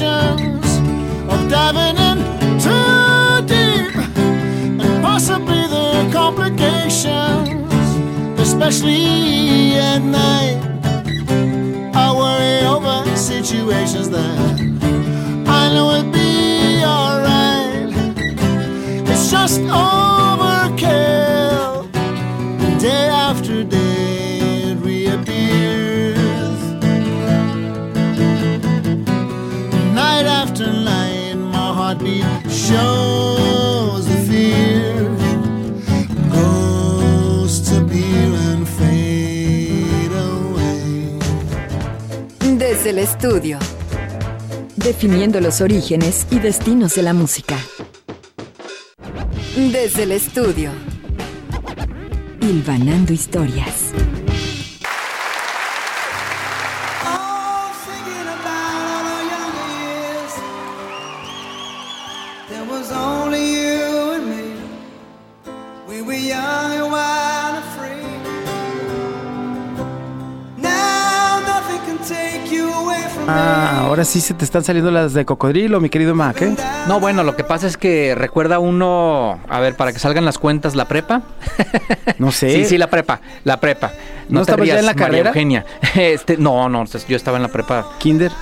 Implications 0.00 0.78
of 1.30 1.48
diving 1.48 1.96
in 1.96 2.18
too 2.58 3.46
deep 3.46 3.94
and 3.96 5.02
possibly 5.02 5.66
the 5.68 6.10
complications, 6.12 7.72
especially 8.40 9.74
at 9.74 9.98
night. 9.98 10.60
I 11.94 12.12
worry 12.12 12.66
over 12.66 13.16
situations 13.16 14.10
that 14.10 14.60
I 15.46 15.72
know 15.72 15.86
will 15.86 16.10
be 16.10 16.82
alright. 16.84 17.92
It's 19.08 19.30
just 19.30 19.60
overkill 19.60 20.03
Desde 42.84 42.90
el 42.90 42.98
estudio. 42.98 43.58
Definiendo 44.76 45.40
los 45.40 45.60
orígenes 45.62 46.26
y 46.30 46.38
destinos 46.38 46.94
de 46.94 47.02
la 47.02 47.14
música. 47.14 47.56
Desde 49.56 50.02
el 50.02 50.12
estudio. 50.12 50.70
Hilvanando 52.40 53.12
historias. 53.12 53.92
Ahora 73.94 74.04
sí 74.04 74.20
se 74.20 74.34
te 74.34 74.44
están 74.44 74.64
saliendo 74.64 74.90
las 74.90 75.12
de 75.14 75.24
cocodrilo, 75.24 75.80
mi 75.80 75.88
querido 75.88 76.16
Mac, 76.16 76.42
¿eh? 76.42 76.56
No, 76.88 76.98
bueno, 76.98 77.22
lo 77.22 77.36
que 77.36 77.44
pasa 77.44 77.68
es 77.68 77.76
que 77.76 78.16
recuerda 78.16 78.58
uno, 78.58 79.38
a 79.48 79.60
ver, 79.60 79.76
para 79.76 79.92
que 79.92 80.00
salgan 80.00 80.24
las 80.24 80.36
cuentas, 80.36 80.74
la 80.74 80.86
prepa. 80.88 81.22
No 82.18 82.32
sé. 82.32 82.50
Sí, 82.54 82.64
sí, 82.64 82.78
la 82.78 82.88
prepa, 82.88 83.20
la 83.44 83.60
prepa. 83.60 83.92
¿No 84.28 84.40
te 84.44 84.50
estabas 84.50 84.66
ya 84.66 84.78
en 84.80 84.86
la 84.86 84.94
carrera? 84.94 85.30
Eugenia. 85.30 85.64
Este, 85.94 86.36
no, 86.36 86.68
no, 86.68 86.84
yo 86.84 87.16
estaba 87.16 87.36
en 87.36 87.44
la 87.44 87.48
prepa. 87.48 87.86
Kinder, 87.98 88.32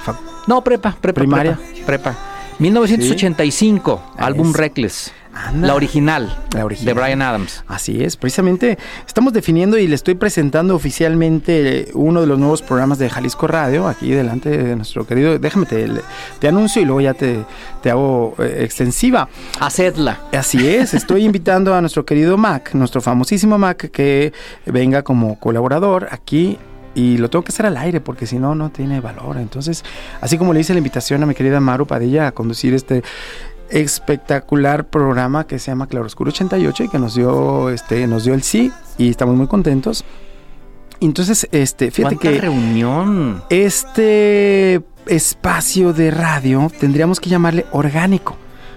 No, 0.46 0.64
prepa, 0.64 0.96
prepa. 0.98 1.20
Primaria. 1.20 1.58
Prepa. 1.84 2.12
prepa. 2.12 2.14
1985, 2.58 4.02
Ah, 4.16 4.26
álbum 4.26 4.50
es. 4.50 4.56
Reckless. 4.56 5.12
Anda. 5.34 5.68
La 5.68 5.74
original, 5.74 6.36
La 6.54 6.64
original. 6.64 6.94
de 6.94 7.00
Brian 7.00 7.22
Adams. 7.22 7.64
Así 7.66 8.02
es, 8.02 8.16
precisamente 8.16 8.78
estamos 9.06 9.32
definiendo 9.32 9.78
y 9.78 9.86
le 9.86 9.94
estoy 9.94 10.14
presentando 10.14 10.74
oficialmente 10.74 11.88
uno 11.94 12.20
de 12.20 12.26
los 12.26 12.38
nuevos 12.38 12.62
programas 12.62 12.98
de 12.98 13.08
Jalisco 13.08 13.46
Radio, 13.46 13.88
aquí 13.88 14.10
delante 14.10 14.50
de 14.50 14.76
nuestro 14.76 15.06
querido, 15.06 15.38
déjame 15.38 15.66
te, 15.66 15.88
te 16.38 16.48
anuncio 16.48 16.82
y 16.82 16.84
luego 16.84 17.00
ya 17.00 17.14
te, 17.14 17.44
te 17.82 17.90
hago 17.90 18.34
eh, 18.38 18.58
extensiva. 18.60 19.28
Hacedla. 19.60 20.20
Así 20.32 20.68
es, 20.68 20.94
estoy 20.94 21.24
invitando 21.32 21.74
a 21.74 21.80
nuestro 21.80 22.04
querido 22.04 22.36
Mac, 22.36 22.74
nuestro 22.74 23.00
famosísimo 23.00 23.58
Mac, 23.58 23.90
que 23.90 24.32
venga 24.66 25.02
como 25.02 25.38
colaborador 25.38 26.08
aquí. 26.10 26.58
Y 26.94 27.16
lo 27.16 27.30
tengo 27.30 27.42
que 27.42 27.52
hacer 27.52 27.64
al 27.64 27.78
aire 27.78 28.02
porque 28.02 28.26
si 28.26 28.38
no, 28.38 28.54
no 28.54 28.68
tiene 28.68 29.00
valor. 29.00 29.38
Entonces, 29.38 29.82
así 30.20 30.36
como 30.36 30.52
le 30.52 30.60
hice 30.60 30.74
la 30.74 30.78
invitación 30.78 31.22
a 31.22 31.26
mi 31.26 31.34
querida 31.34 31.58
Maru 31.58 31.86
Padilla 31.86 32.26
a 32.26 32.32
conducir 32.32 32.74
este 32.74 33.02
espectacular 33.72 34.86
programa 34.88 35.46
que 35.46 35.58
se 35.58 35.70
llama 35.70 35.86
Claroscuro 35.86 36.30
88 36.30 36.84
y 36.84 36.88
que 36.88 36.98
nos 36.98 37.14
dio, 37.14 37.70
este, 37.70 38.06
nos 38.06 38.24
dio 38.24 38.34
el 38.34 38.42
sí 38.42 38.70
y 38.98 39.10
estamos 39.10 39.34
muy 39.36 39.46
contentos. 39.46 40.04
Entonces, 41.00 41.48
este, 41.50 41.90
fíjate 41.90 42.16
¿Cuánta 42.16 42.32
que 42.36 42.40
reunión? 42.40 43.42
este 43.50 44.82
espacio 45.06 45.92
de 45.92 46.12
radio 46.12 46.70
tendríamos 46.78 47.18
que 47.18 47.28
llamarle 47.28 47.66
orgánico, 47.72 48.36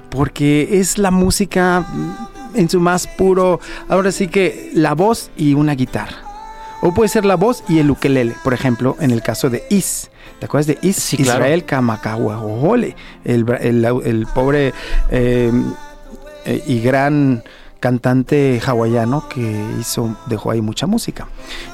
porque 0.10 0.80
es 0.80 0.98
la 0.98 1.12
música 1.12 1.86
en 2.56 2.70
su 2.70 2.80
más 2.80 3.06
puro, 3.06 3.60
ahora 3.90 4.12
sí 4.12 4.28
que 4.28 4.72
la 4.74 4.96
voz 4.96 5.30
y 5.38 5.54
una 5.54 5.76
guitarra. 5.76 6.18
O 6.82 6.94
puede 6.94 7.10
ser 7.10 7.26
la 7.26 7.36
voz 7.36 7.64
y 7.68 7.80
el 7.80 7.92
ukelele, 7.92 8.36
por 8.44 8.54
ejemplo, 8.54 8.96
en 9.00 9.12
el 9.12 9.22
caso 9.22 9.50
de 9.50 9.64
Is. 9.70 10.10
¿Te 10.40 10.46
acuerdas 10.46 10.68
de 10.68 10.78
Is? 10.82 10.98
Sí, 10.98 11.18
claro. 11.18 11.40
Israel 11.40 11.64
Kamakawiwo'ole, 11.66 12.96
el, 13.24 13.46
el, 13.62 13.86
el 14.06 14.28
pobre 14.34 14.74
eh, 15.10 15.52
eh, 16.46 16.64
y 16.68 16.82
gran 16.82 17.44
cantante 17.80 18.60
hawaiano 18.66 19.28
que 19.30 19.64
hizo, 19.80 20.18
dejó 20.26 20.52
ahí 20.52 20.62
mucha 20.62 20.88
música. 20.88 21.28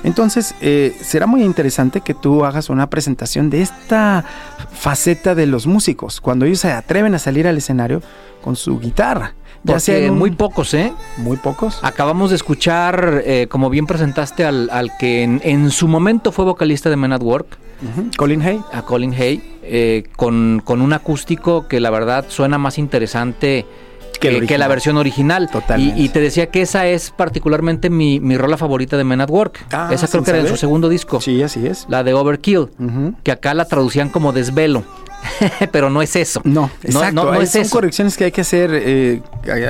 Entonces, 0.04 0.54
eh, 0.62 0.96
será 1.02 1.26
muy 1.26 1.42
interesante 1.44 2.02
que 2.02 2.14
tú 2.14 2.44
hagas 2.44 2.70
una 2.70 2.90
presentación 2.90 3.50
de 3.50 3.62
esta 3.62 4.26
faceta 4.74 5.36
de 5.36 5.46
los 5.46 5.68
músicos, 5.68 6.20
cuando 6.20 6.46
ellos 6.46 6.60
se 6.60 6.72
atreven 6.72 7.16
a 7.16 7.20
salir 7.20 7.48
al 7.48 7.58
escenario 7.58 8.02
con 8.44 8.56
su 8.56 8.80
guitarra. 8.80 9.36
Ya 9.64 9.80
sea 9.80 10.12
un- 10.12 10.18
muy 10.18 10.32
pocos, 10.32 10.74
¿eh? 10.74 10.92
muy 11.18 11.38
pocos. 11.38 11.80
Acabamos 11.84 12.32
de 12.32 12.36
escuchar, 12.36 13.22
eh, 13.26 13.48
como 13.50 13.70
bien 13.70 13.86
presentaste, 13.86 14.44
al, 14.44 14.70
al 14.72 14.92
que 14.98 15.22
en, 15.24 15.40
en 15.46 15.70
su 15.72 15.88
momento 15.88 16.32
fue 16.32 16.44
vocalista 16.46 16.90
de 16.90 16.96
Men 16.98 17.14
at 17.14 17.22
Work, 17.22 17.58
Colin 18.18 18.42
Hay. 18.42 18.62
a 18.72 18.82
Colin 18.84 19.14
Hay, 19.14 19.42
eh, 19.64 20.04
con, 20.16 20.62
con 20.64 20.82
un 20.82 20.94
acústico 20.94 21.68
que 21.68 21.80
la 21.80 21.90
verdad 21.90 22.26
suena 22.30 22.58
más 22.58 22.78
interesante 22.78 23.66
Que 24.20 24.58
la 24.58 24.68
versión 24.68 24.98
original. 24.98 25.50
Totalmente. 25.52 26.00
Y, 26.00 26.06
y 26.06 26.10
te 26.10 26.20
decía 26.20 26.48
que 26.48 26.62
esa 26.62 26.86
es 26.88 27.10
particularmente 27.12 27.90
mi, 27.90 28.20
mi 28.20 28.38
rola 28.38 28.56
favorita 28.58 28.96
de 28.98 29.04
Men 29.04 29.22
at 29.22 29.30
Work. 29.32 29.66
Ah, 29.72 29.90
esa 29.92 30.08
creo 30.08 30.24
que 30.24 30.30
era 30.32 30.40
en 30.42 30.48
su 30.48 30.58
segundo 30.58 30.90
disco, 30.90 31.20
Sí, 31.22 31.42
así 31.42 31.66
es. 31.66 31.86
la 31.90 32.04
de 32.04 32.14
Overkill, 32.14 32.70
que 33.24 33.32
acá 33.32 33.54
la 33.56 33.66
traducían 33.66 34.10
como 34.10 34.32
desvelo. 34.32 34.84
Pero 35.72 35.90
no 35.92 36.02
es 36.02 36.16
eso. 36.16 36.42
No, 36.44 36.72
exacto. 36.84 37.14
no, 37.26 37.32
no 37.32 37.42
es 37.42 37.52
son 37.52 37.62
eso. 37.62 37.76
correcciones 37.76 38.18
que 38.18 38.26
hay 38.26 38.32
que 38.32 38.42
hacer 38.42 38.72
eh, 38.74 39.22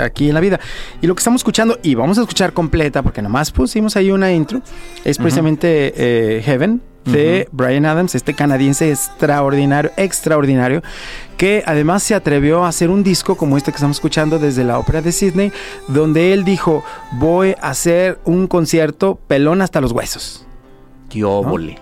aquí 0.02 0.30
en 0.30 0.34
la 0.34 0.40
vida. 0.40 0.60
Y 1.02 1.08
lo 1.08 1.16
que 1.16 1.20
estamos 1.20 1.42
escuchando, 1.42 1.78
y 1.84 1.94
vamos 1.96 2.18
a 2.18 2.22
escuchar 2.22 2.54
completa, 2.54 3.04
porque 3.04 3.22
nomás 3.22 3.52
pusimos 3.52 3.96
ahí 3.98 4.12
una 4.12 4.32
intro, 4.32 4.62
es 5.04 5.18
precisamente 5.18 5.94
eh, 5.96 6.42
Heaven 6.44 6.82
de 7.06 7.48
Brian 7.52 7.86
Adams, 7.86 8.16
este 8.16 8.34
canadiense 8.34 8.92
extraordinario, 8.92 9.92
extraordinario, 9.98 10.82
que 11.38 11.64
además 11.66 12.04
se 12.04 12.16
atrevió 12.16 12.64
a 12.64 12.68
hacer 12.68 12.90
un 12.90 13.04
disco 13.04 13.36
como 13.36 13.58
este 13.58 13.72
que 13.72 13.78
estamos 13.78 13.98
escuchando 13.98 14.40
desde 14.40 14.64
la 14.64 14.78
ópera 14.78 15.02
de 15.02 15.12
Sydney, 15.12 15.52
donde 15.88 16.34
él 16.34 16.44
dijo, 16.44 16.84
voy 17.14 17.56
a 17.62 17.70
hacer 17.70 18.20
un 18.26 18.48
concierto 18.48 19.20
pelón 19.28 19.62
hasta 19.62 19.82
los 19.82 19.92
huesos. 19.92 20.46
Qué 21.10 21.24
óvole. 21.24 21.80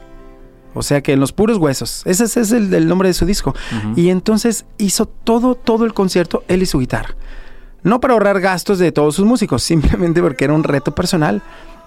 O 0.74 0.84
sea 0.84 1.02
que 1.02 1.14
en 1.14 1.20
los 1.20 1.34
puros 1.34 1.58
huesos. 1.58 2.04
Ese, 2.06 2.26
ese 2.26 2.42
es 2.42 2.52
el, 2.52 2.74
el 2.74 2.88
nombre 2.88 3.10
de 3.10 3.14
su 3.14 3.26
disco. 3.26 3.54
Y 3.96 4.10
entonces 4.10 4.66
hizo 4.78 5.06
todo, 5.06 5.56
todo 5.56 5.86
el 5.86 5.94
concierto 5.94 6.44
él 6.48 6.62
y 6.62 6.66
su 6.66 6.80
guitarra. 6.80 7.16
No 7.82 8.00
para 8.00 8.14
ahorrar 8.14 8.40
gastos 8.42 8.78
de 8.80 8.92
todos 8.92 9.16
sus 9.16 9.26
músicos, 9.26 9.64
simplemente 9.64 10.22
porque 10.22 10.46
era 10.46 10.54
un 10.54 10.64
reto 10.64 10.94
personal. 10.94 11.42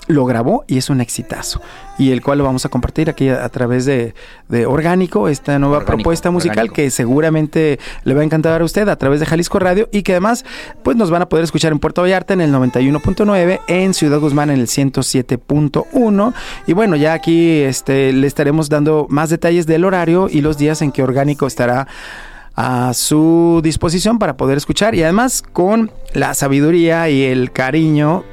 Lo 0.08 0.24
grabó 0.24 0.64
y 0.66 0.78
es 0.78 0.90
un 0.90 1.00
exitazo. 1.00 1.60
Y 1.96 2.10
el 2.10 2.22
cual 2.22 2.38
lo 2.38 2.44
vamos 2.44 2.64
a 2.64 2.68
compartir 2.68 3.08
aquí 3.08 3.28
a, 3.28 3.44
a 3.44 3.48
través 3.50 3.84
de, 3.84 4.14
de 4.48 4.66
Orgánico, 4.66 5.28
esta 5.28 5.58
nueva 5.58 5.76
Orgánico, 5.78 5.96
propuesta 5.96 6.30
musical 6.30 6.58
Orgánico. 6.58 6.74
que 6.74 6.90
seguramente 6.90 7.78
le 8.04 8.14
va 8.14 8.22
a 8.22 8.24
encantar 8.24 8.60
a 8.60 8.64
usted 8.64 8.88
a 8.88 8.96
través 8.96 9.20
de 9.20 9.26
Jalisco 9.26 9.58
Radio 9.58 9.88
y 9.92 10.02
que 10.02 10.12
además 10.12 10.44
pues 10.82 10.96
nos 10.96 11.10
van 11.10 11.22
a 11.22 11.28
poder 11.28 11.44
escuchar 11.44 11.70
en 11.72 11.78
Puerto 11.78 12.02
Vallarta 12.02 12.34
en 12.34 12.40
el 12.40 12.52
91.9, 12.52 13.60
en 13.68 13.94
Ciudad 13.94 14.18
Guzmán 14.18 14.50
en 14.50 14.58
el 14.58 14.66
107.1 14.66 16.34
y 16.66 16.72
bueno, 16.72 16.96
ya 16.96 17.12
aquí 17.12 17.60
este, 17.60 18.12
le 18.12 18.26
estaremos 18.26 18.68
dando 18.68 19.06
más 19.08 19.30
detalles 19.30 19.66
del 19.66 19.84
horario 19.84 20.28
y 20.28 20.40
los 20.40 20.58
días 20.58 20.82
en 20.82 20.90
que 20.90 21.02
Orgánico 21.02 21.46
estará 21.46 21.86
a 22.54 22.92
su 22.94 23.60
disposición 23.62 24.18
para 24.18 24.36
poder 24.36 24.58
escuchar 24.58 24.94
y 24.94 25.02
además 25.02 25.42
con 25.52 25.90
la 26.12 26.34
sabiduría 26.34 27.08
y 27.08 27.22
el 27.22 27.52
cariño 27.52 28.24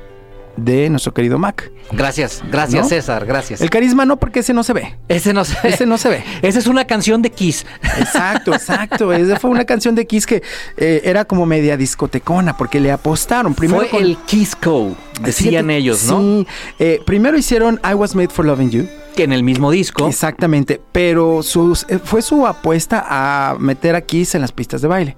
de 0.60 0.90
nuestro 0.90 1.14
querido 1.14 1.38
Mac. 1.40 1.72
Gracias, 1.92 2.44
gracias 2.52 2.84
¿No? 2.84 2.90
César, 2.90 3.26
gracias. 3.26 3.62
El 3.62 3.70
carisma 3.70 4.06
no 4.06 4.18
porque 4.18 4.40
ese 4.42 4.54
no 4.54 4.64
se 4.64 4.74
ve. 4.74 4.98
Ese 5.08 5.34
no 5.34 5.44
se 5.46 5.56
Ese 5.68 5.86
no 5.86 5.98
se 5.98 6.10
ve. 6.10 6.24
Esa 6.42 6.60
es 6.60 6.68
una 6.68 6.86
canción 6.86 7.22
de 7.22 7.32
Kiss. 7.32 7.66
Exacto, 7.98 8.54
exacto. 8.54 9.12
Esa 9.14 9.40
fue 9.40 9.50
una 9.50 9.66
canción 9.66 9.96
de 9.96 10.06
Kiss 10.06 10.26
que 10.26 10.44
eh, 10.78 11.02
era 11.04 11.26
como 11.26 11.46
media 11.46 11.78
discotecona 11.78 12.56
porque 12.58 12.80
le 12.80 12.92
apostaron. 12.92 13.56
Primero 13.56 13.82
Fue 13.82 13.90
con- 13.90 14.02
el 14.04 14.18
Kiss 14.26 14.56
Co, 14.56 14.96
decían 15.22 15.66
Fíjate, 15.66 15.78
ellos, 15.78 16.04
¿no? 16.06 16.20
Sí. 16.22 16.48
Eh, 16.80 17.02
primero 17.06 17.38
hicieron 17.38 17.80
I 17.90 17.94
Was 17.94 18.16
Made 18.16 18.30
for 18.30 18.46
Loving 18.46 18.70
You. 18.70 18.88
Que 19.16 19.24
en 19.24 19.34
el 19.34 19.44
mismo 19.44 19.72
disco. 19.72 20.08
Exactamente. 20.08 20.80
Pero 20.92 21.44
sus, 21.44 21.86
eh, 21.90 22.00
fue 22.04 22.22
su 22.22 22.46
apuesta 22.48 23.04
a 23.10 23.56
meter 23.60 23.96
a 23.96 24.02
Kiss 24.02 24.36
en 24.36 24.42
las 24.42 24.52
pistas 24.52 24.82
de 24.82 24.88
baile. 24.88 25.18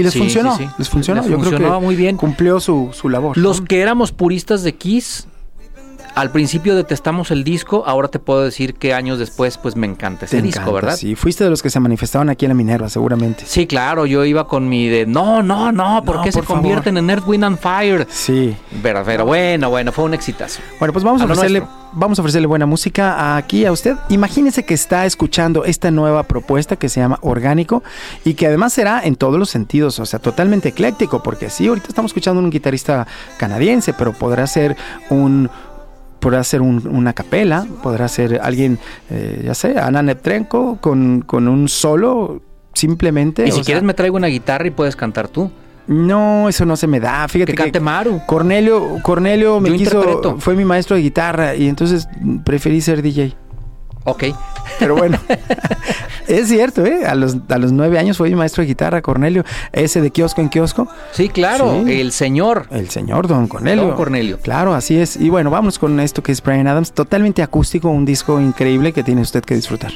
Y 0.00 0.04
les 0.04 0.12
Sí, 0.12 0.18
funcionó. 0.18 0.56
sí, 0.56 0.64
sí. 0.64 0.70
Les 0.78 0.88
funcionó. 0.88 1.20
Les 1.22 1.30
Yo 1.30 1.36
creo 1.38 1.50
funcionaba 1.50 1.78
que 1.80 1.84
muy 1.86 1.96
bien. 1.96 2.16
Cumplió 2.16 2.60
su, 2.60 2.90
su 2.92 3.08
labor. 3.08 3.36
Los 3.36 3.60
¿no? 3.60 3.66
que 3.66 3.80
éramos 3.80 4.12
puristas 4.12 4.62
de 4.62 4.74
Kiss, 4.74 5.26
al 6.14 6.30
principio 6.30 6.74
detestamos 6.76 7.30
el 7.30 7.44
disco, 7.44 7.84
ahora 7.86 8.08
te 8.08 8.18
puedo 8.18 8.42
decir 8.42 8.74
que 8.74 8.94
años 8.94 9.18
después, 9.18 9.58
pues 9.58 9.76
me 9.76 9.86
encanta 9.86 10.24
ese 10.26 10.36
Te 10.36 10.42
disco, 10.42 10.60
encanta, 10.60 10.72
¿verdad? 10.74 10.96
Sí, 10.96 11.14
fuiste 11.14 11.44
de 11.44 11.50
los 11.50 11.62
que 11.62 11.70
se 11.70 11.80
manifestaban 11.80 12.28
aquí 12.30 12.44
en 12.44 12.50
la 12.50 12.54
Minerva, 12.54 12.88
seguramente. 12.88 13.44
Sí, 13.46 13.66
claro, 13.66 14.06
yo 14.06 14.24
iba 14.24 14.46
con 14.46 14.68
mi 14.68 14.88
de 14.88 15.06
no, 15.06 15.42
no, 15.42 15.72
no, 15.72 16.02
¿por 16.04 16.16
No, 16.16 16.22
qué 16.22 16.32
se 16.32 16.42
favor. 16.42 16.62
convierten 16.62 16.96
en 16.96 17.10
Earth, 17.10 17.26
Wind 17.26 17.44
and 17.44 17.58
Fire? 17.58 18.06
Sí. 18.10 18.56
Pero, 18.82 19.02
pero 19.04 19.24
bueno, 19.26 19.70
bueno, 19.70 19.92
fue 19.92 20.04
un 20.04 20.14
exitazo. 20.14 20.60
Bueno, 20.78 20.92
pues 20.92 21.04
vamos 21.04 21.20
a 21.20 21.24
A 21.24 21.26
ofrecerle, 21.26 21.62
vamos 21.92 22.18
a 22.18 22.22
ofrecerle 22.22 22.46
buena 22.46 22.66
música 22.66 23.36
aquí 23.36 23.64
a 23.64 23.72
usted. 23.72 23.96
Imagínese 24.08 24.64
que 24.64 24.74
está 24.74 25.06
escuchando 25.06 25.64
esta 25.64 25.90
nueva 25.90 26.22
propuesta 26.24 26.76
que 26.76 26.88
se 26.88 27.00
llama 27.00 27.18
Orgánico 27.22 27.82
y 28.24 28.34
que 28.34 28.46
además 28.46 28.72
será 28.72 29.00
en 29.04 29.16
todos 29.16 29.38
los 29.38 29.50
sentidos, 29.50 29.98
o 29.98 30.06
sea, 30.06 30.18
totalmente 30.18 30.68
ecléctico, 30.70 31.22
porque 31.22 31.50
sí, 31.50 31.68
ahorita 31.68 31.88
estamos 31.88 32.10
escuchando 32.10 32.40
un 32.40 32.50
guitarrista 32.50 33.06
canadiense, 33.38 33.92
pero 33.94 34.12
podrá 34.12 34.46
ser 34.46 34.76
un 35.08 35.48
podrá 36.20 36.44
ser 36.44 36.62
un- 36.62 36.86
una 36.86 37.12
capela, 37.12 37.66
podrá 37.82 38.06
ser 38.08 38.40
alguien, 38.42 38.78
eh, 39.10 39.42
ya 39.44 39.54
sé, 39.54 39.78
Ana 39.78 40.02
Neptrenko 40.02 40.76
con, 40.80 41.22
con 41.22 41.48
un 41.48 41.68
solo 41.68 42.40
simplemente. 42.74 43.42
Y 43.46 43.50
si 43.50 43.56
sea, 43.56 43.64
quieres 43.64 43.82
me 43.82 43.94
traigo 43.94 44.16
una 44.16 44.28
guitarra 44.28 44.66
y 44.66 44.70
puedes 44.70 44.96
cantar 44.96 45.28
tú. 45.28 45.50
No, 45.86 46.48
eso 46.48 46.64
no 46.64 46.76
se 46.76 46.86
me 46.86 47.00
da. 47.00 47.26
Fíjate 47.26 47.52
Que 47.52 47.56
cante 47.58 47.80
Maru. 47.80 48.20
Cornelio, 48.26 48.98
Cornelio 49.02 49.58
me 49.58 49.70
Yo 49.70 49.76
quiso, 49.76 49.96
interpreto. 50.00 50.36
fue 50.38 50.54
mi 50.54 50.64
maestro 50.64 50.94
de 50.94 51.02
guitarra 51.02 51.56
y 51.56 51.66
entonces 51.68 52.06
preferí 52.44 52.80
ser 52.80 53.02
DJ. 53.02 53.34
Ok. 54.04 54.24
Pero 54.78 54.96
bueno, 54.96 55.18
es 56.28 56.48
cierto, 56.48 56.84
¿eh? 56.86 57.04
A 57.06 57.14
los, 57.14 57.36
a 57.48 57.58
los 57.58 57.70
nueve 57.72 57.98
años 57.98 58.16
fue 58.16 58.28
mi 58.30 58.34
maestro 58.34 58.62
de 58.62 58.68
guitarra, 58.68 59.02
Cornelio, 59.02 59.44
ese 59.72 60.00
de 60.00 60.10
kiosco 60.10 60.40
en 60.40 60.48
kiosco, 60.48 60.88
Sí, 61.12 61.28
claro, 61.28 61.82
Sí. 61.84 62.00
el 62.00 62.12
señor. 62.12 62.66
el 62.70 62.88
señor 62.88 63.26
Don 63.28 63.46
Cornelio. 63.46 63.86
Don 63.88 63.96
Cornelio. 63.96 64.38
Claro, 64.38 64.74
así 64.74 64.96
es. 64.98 65.16
Y 65.16 65.28
bueno, 65.28 65.50
vamos 65.50 65.78
con 65.78 66.00
esto 66.00 66.22
que 66.22 66.32
es 66.32 66.42
Brian 66.42 66.66
Adams, 66.66 66.92
totalmente 66.92 67.42
acústico, 67.42 67.90
un 67.90 68.04
disco 68.04 68.40
increíble 68.40 68.92
que 68.92 69.02
tiene 69.02 69.20
usted 69.20 69.42
que 69.44 69.54
disfrutar. 69.54 69.92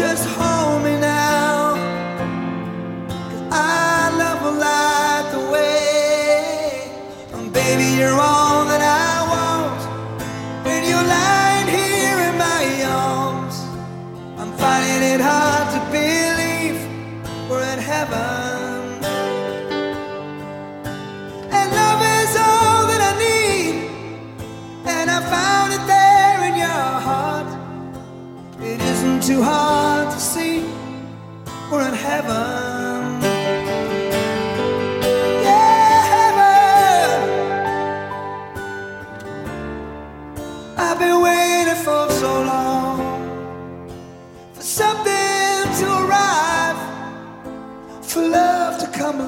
Just 0.00 0.26
hold 0.38 0.82
me 0.82 0.94
now. 0.98 1.74
'Cause 3.28 3.44
I 3.52 4.08
love 4.22 4.40
a 4.50 4.52
light 4.64 5.26
the 5.34 5.42
way. 5.54 6.90
And 7.34 7.52
baby, 7.52 7.88
you're 7.98 8.20
all 8.30 8.64
that 8.70 8.82
I 9.06 9.12
want. 9.32 9.80
When 10.66 10.80
you're 10.90 11.08
lying 11.20 11.68
here 11.78 12.18
in 12.28 12.34
my 12.48 12.64
arms, 13.04 13.56
I'm 14.40 14.52
finding 14.62 15.02
it 15.12 15.20
hard 15.30 15.66
to 15.74 15.80
believe 15.96 16.78
we're 17.48 17.66
in 17.74 17.80
heaven. 17.92 19.04
And 21.58 21.68
love 21.80 22.00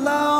to 0.04 0.31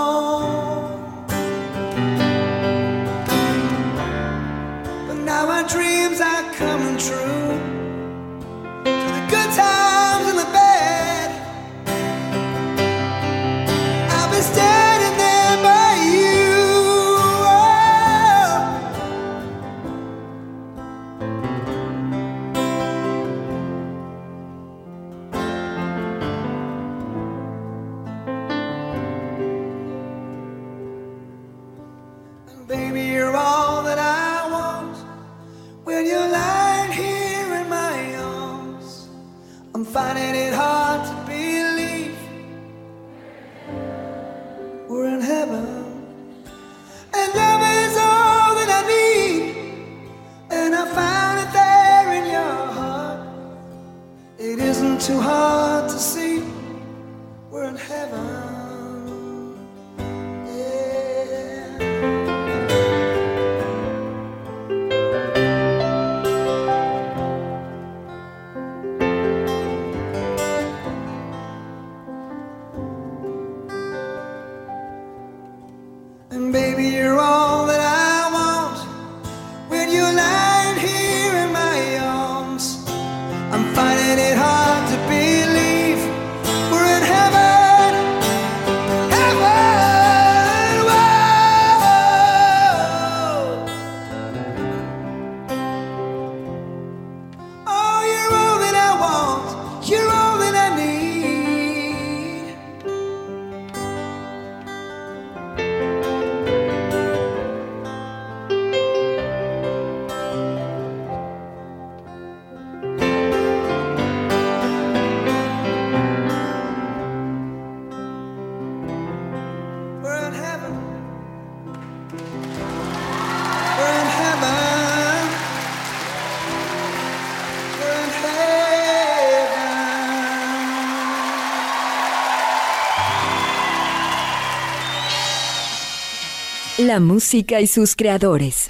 La 136.86 137.00
música 137.00 137.60
y 137.60 137.66
sus 137.66 137.94
creadores. 137.96 138.66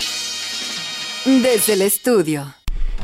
Desde 1.25 1.75
el 1.75 1.83
estudio. 1.83 2.53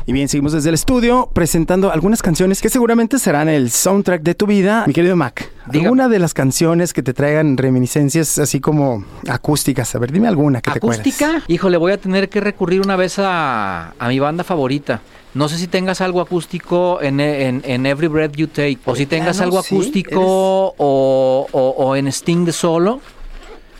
Y 0.05 0.11
bien, 0.11 0.27
seguimos 0.27 0.53
desde 0.53 0.69
el 0.69 0.75
estudio 0.75 1.29
presentando 1.33 1.91
algunas 1.91 2.21
canciones 2.21 2.61
que 2.61 2.69
seguramente 2.69 3.17
serán 3.19 3.47
el 3.47 3.69
soundtrack 3.71 4.21
de 4.23 4.33
tu 4.35 4.45
vida. 4.47 4.83
Mi 4.87 4.93
querido 4.93 5.15
Mac, 5.15 5.49
Diga. 5.67 5.83
¿alguna 5.85 6.09
de 6.09 6.19
las 6.19 6.33
canciones 6.33 6.93
que 6.93 7.01
te 7.03 7.13
traigan 7.13 7.57
reminiscencias 7.57 8.39
así 8.39 8.59
como 8.59 9.05
acústicas? 9.27 9.93
A 9.95 9.99
ver, 9.99 10.11
dime 10.11 10.27
alguna 10.27 10.61
que 10.61 10.71
te 10.71 10.77
acuerdes. 10.79 10.99
¿Acústica? 11.01 11.43
Híjole, 11.47 11.77
voy 11.77 11.91
a 11.91 11.97
tener 11.97 12.27
que 12.27 12.41
recurrir 12.41 12.81
una 12.81 12.95
vez 12.95 13.15
a, 13.19 13.93
a 13.97 14.07
mi 14.09 14.19
banda 14.19 14.43
favorita. 14.43 15.01
No 15.35 15.47
sé 15.47 15.57
si 15.57 15.67
tengas 15.67 16.01
algo 16.01 16.21
acústico 16.21 16.99
en, 17.01 17.19
en- 17.19 17.61
en 17.65 17.85
Every 17.85 18.07
Breath 18.07 18.35
You 18.35 18.47
Take, 18.47 18.79
o 18.85 18.95
si 18.95 19.05
tengas 19.05 19.37
plano, 19.37 19.51
algo 19.51 19.63
sí, 19.63 19.75
acústico 19.75 20.21
o, 20.21 21.47
o- 21.51 21.69
o 21.77 21.95
en 21.95 22.07
Sting 22.07 22.45
de 22.45 22.51
solo, 22.51 22.99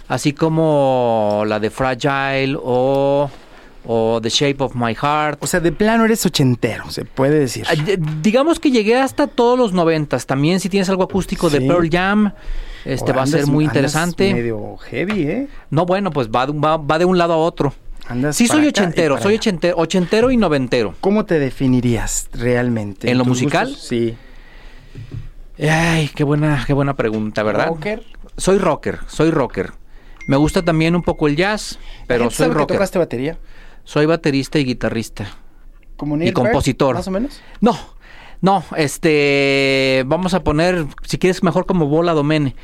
así 0.10 0.34
como 0.34 1.44
la 1.48 1.60
de 1.62 1.70
Fragile 1.70 2.58
o, 2.62 3.32
o 3.86 4.20
The 4.22 4.30
Shape 4.30 4.58
of 4.60 4.76
My 4.76 4.94
Heart. 4.94 5.42
O 5.42 5.48
sea, 5.48 5.62
de 5.62 5.72
plano 5.72 6.04
eres 6.04 6.26
ochentero, 6.26 6.92
se 6.92 7.06
puede 7.06 7.40
decir. 7.40 7.66
Ah, 7.70 7.76
Digamos 8.22 8.60
que 8.60 8.72
llegué 8.72 8.98
hasta 8.98 9.28
todos 9.28 9.58
los 9.58 9.72
noventas. 9.72 10.26
También 10.26 10.60
si 10.60 10.68
tienes 10.68 10.90
algo 10.90 11.04
acústico 11.04 11.50
de. 11.50 11.62
Pearl 11.62 11.90
Jam, 11.90 12.34
este 12.84 13.12
O 13.12 13.16
va 13.16 13.24
a 13.24 13.28
ser 13.28 13.48
muy 13.48 13.64
interesante. 13.64 14.34
medio 14.34 14.76
heavy, 14.78 15.22
¿eh? 15.24 15.48
No, 15.70 15.86
bueno, 15.86 16.12
pues 16.12 16.28
va, 16.30 16.46
de 16.46 16.52
un- 16.52 16.62
va, 16.62 16.76
va 16.78 17.00
de 17.00 17.06
un 17.06 17.18
lado 17.18 17.34
a 17.34 17.38
otro. 17.38 17.74
Andas 18.08 18.36
Sí, 18.36 18.48
soy 18.48 18.66
ochentero, 18.66 19.22
soy 19.22 19.36
ochentero, 19.36 19.78
ochentero 19.78 20.32
y 20.32 20.38
noventero. 20.38 20.96
¿Cómo 21.00 21.26
te 21.26 21.38
definirías 21.38 22.28
realmente? 22.34 23.10
¿En 23.12 23.20
lo 23.20 23.24
musical? 23.26 23.68
gustos? 23.68 23.88
Sí. 23.88 24.18
Ay, 25.62 26.10
qué 26.16 26.24
buena, 26.24 26.64
qué 26.66 26.74
buena 26.74 26.96
pregunta, 26.96 27.44
¿verdad? 27.44 27.68
¿Rocker? 27.68 28.02
Soy 28.38 28.58
rocker, 28.58 29.00
soy 29.08 29.30
rocker. 29.30 29.74
Me 30.30 30.38
gusta 30.38 30.64
también 30.64 30.96
un 30.96 31.02
poco 31.02 31.28
el 31.28 31.36
jazz, 31.36 31.80
pero 32.08 32.26
¿Gente 32.26 32.36
soy 32.36 32.44
sabe 32.46 32.54
que 32.54 32.60
rocker. 32.60 32.78
tocaste 32.78 33.00
batería? 33.00 33.38
Soy 33.84 34.06
baterista 34.06 34.60
y 34.60 34.64
guitarrista. 34.66 35.28
Como 35.98 36.16
Y 36.16 36.20
Neil 36.20 36.34
Peart, 36.34 36.48
compositor. 36.50 36.96
Más 36.96 37.08
o 37.08 37.12
menos. 37.12 37.42
No, 37.62 37.78
no, 38.42 38.64
este, 38.78 40.04
vamos 40.06 40.34
a 40.34 40.44
poner, 40.44 40.86
si 41.04 41.18
quieres 41.18 41.42
mejor 41.44 41.66
como 41.66 41.88
bola 41.88 42.14
domene. 42.14 42.56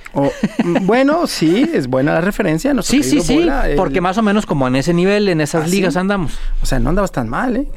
Mm, 0.64 0.86
bueno, 0.86 1.26
sí, 1.28 1.70
es 1.74 1.88
buena 1.88 2.14
la 2.14 2.22
referencia. 2.22 2.74
Sí, 2.84 3.02
sí, 3.04 3.20
sí, 3.22 3.36
Bola, 3.40 3.70
el- 3.70 3.76
porque 3.76 4.00
más 4.00 4.18
o 4.18 4.22
menos 4.22 4.46
como 4.46 4.68
en 4.68 4.76
ese 4.76 4.94
nivel, 4.94 5.28
en 5.28 5.42
esas 5.42 5.64
¿Ah, 5.64 5.68
sí? 5.68 5.76
ligas 5.78 5.98
andamos. 5.98 6.38
O 6.62 6.66
sea, 6.66 6.80
no 6.80 6.90
andabas 6.90 7.12
tan 7.12 7.28
mal, 7.28 7.58
¿eh? 7.58 7.68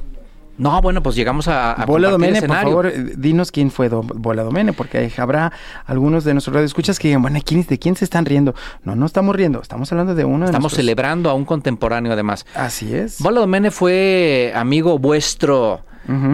No, 0.59 0.81
bueno, 0.83 1.03
pues 1.03 1.15
llegamos 1.17 1.49
a, 1.49 1.73
a 1.73 1.87
Bola 1.87 2.11
Domene, 2.11 2.43
por 2.43 2.57
favor, 2.57 2.87
eh, 2.89 3.15
dinos 3.17 3.51
quién 3.53 3.71
fue 3.71 3.89
Do- 3.89 4.03
Bola 4.03 4.43
Domene, 4.43 4.73
porque 4.73 5.11
habrá 5.17 5.53
algunos 5.87 6.25
de 6.25 6.35
nuestros 6.35 6.53
radioescuchas 6.55 6.99
que 6.99 7.09
digan, 7.09 7.23
bueno, 7.23 7.39
¿quién, 7.45 7.65
¿de 7.67 7.79
quién 7.79 7.95
se 7.97 8.05
están 8.05 8.27
riendo? 8.27 8.55
No, 8.83 8.97
no 8.97 9.07
estamos 9.07 9.35
riendo, 9.37 9.63
estamos 9.63 9.91
hablando 9.93 10.15
de 10.17 10.25
uno 10.25 10.41
de 10.41 10.45
Estamos 10.47 10.65
nuestros- 10.73 10.83
celebrando 10.83 11.31
a 11.31 11.35
un 11.35 11.45
contemporáneo 11.45 12.13
además. 12.13 12.45
Así 12.55 12.95
es. 12.95 13.21
Bola 13.21 13.41
Domene 13.41 13.71
fue 13.71 14.53
amigo 14.55 14.99
vuestro 14.99 15.85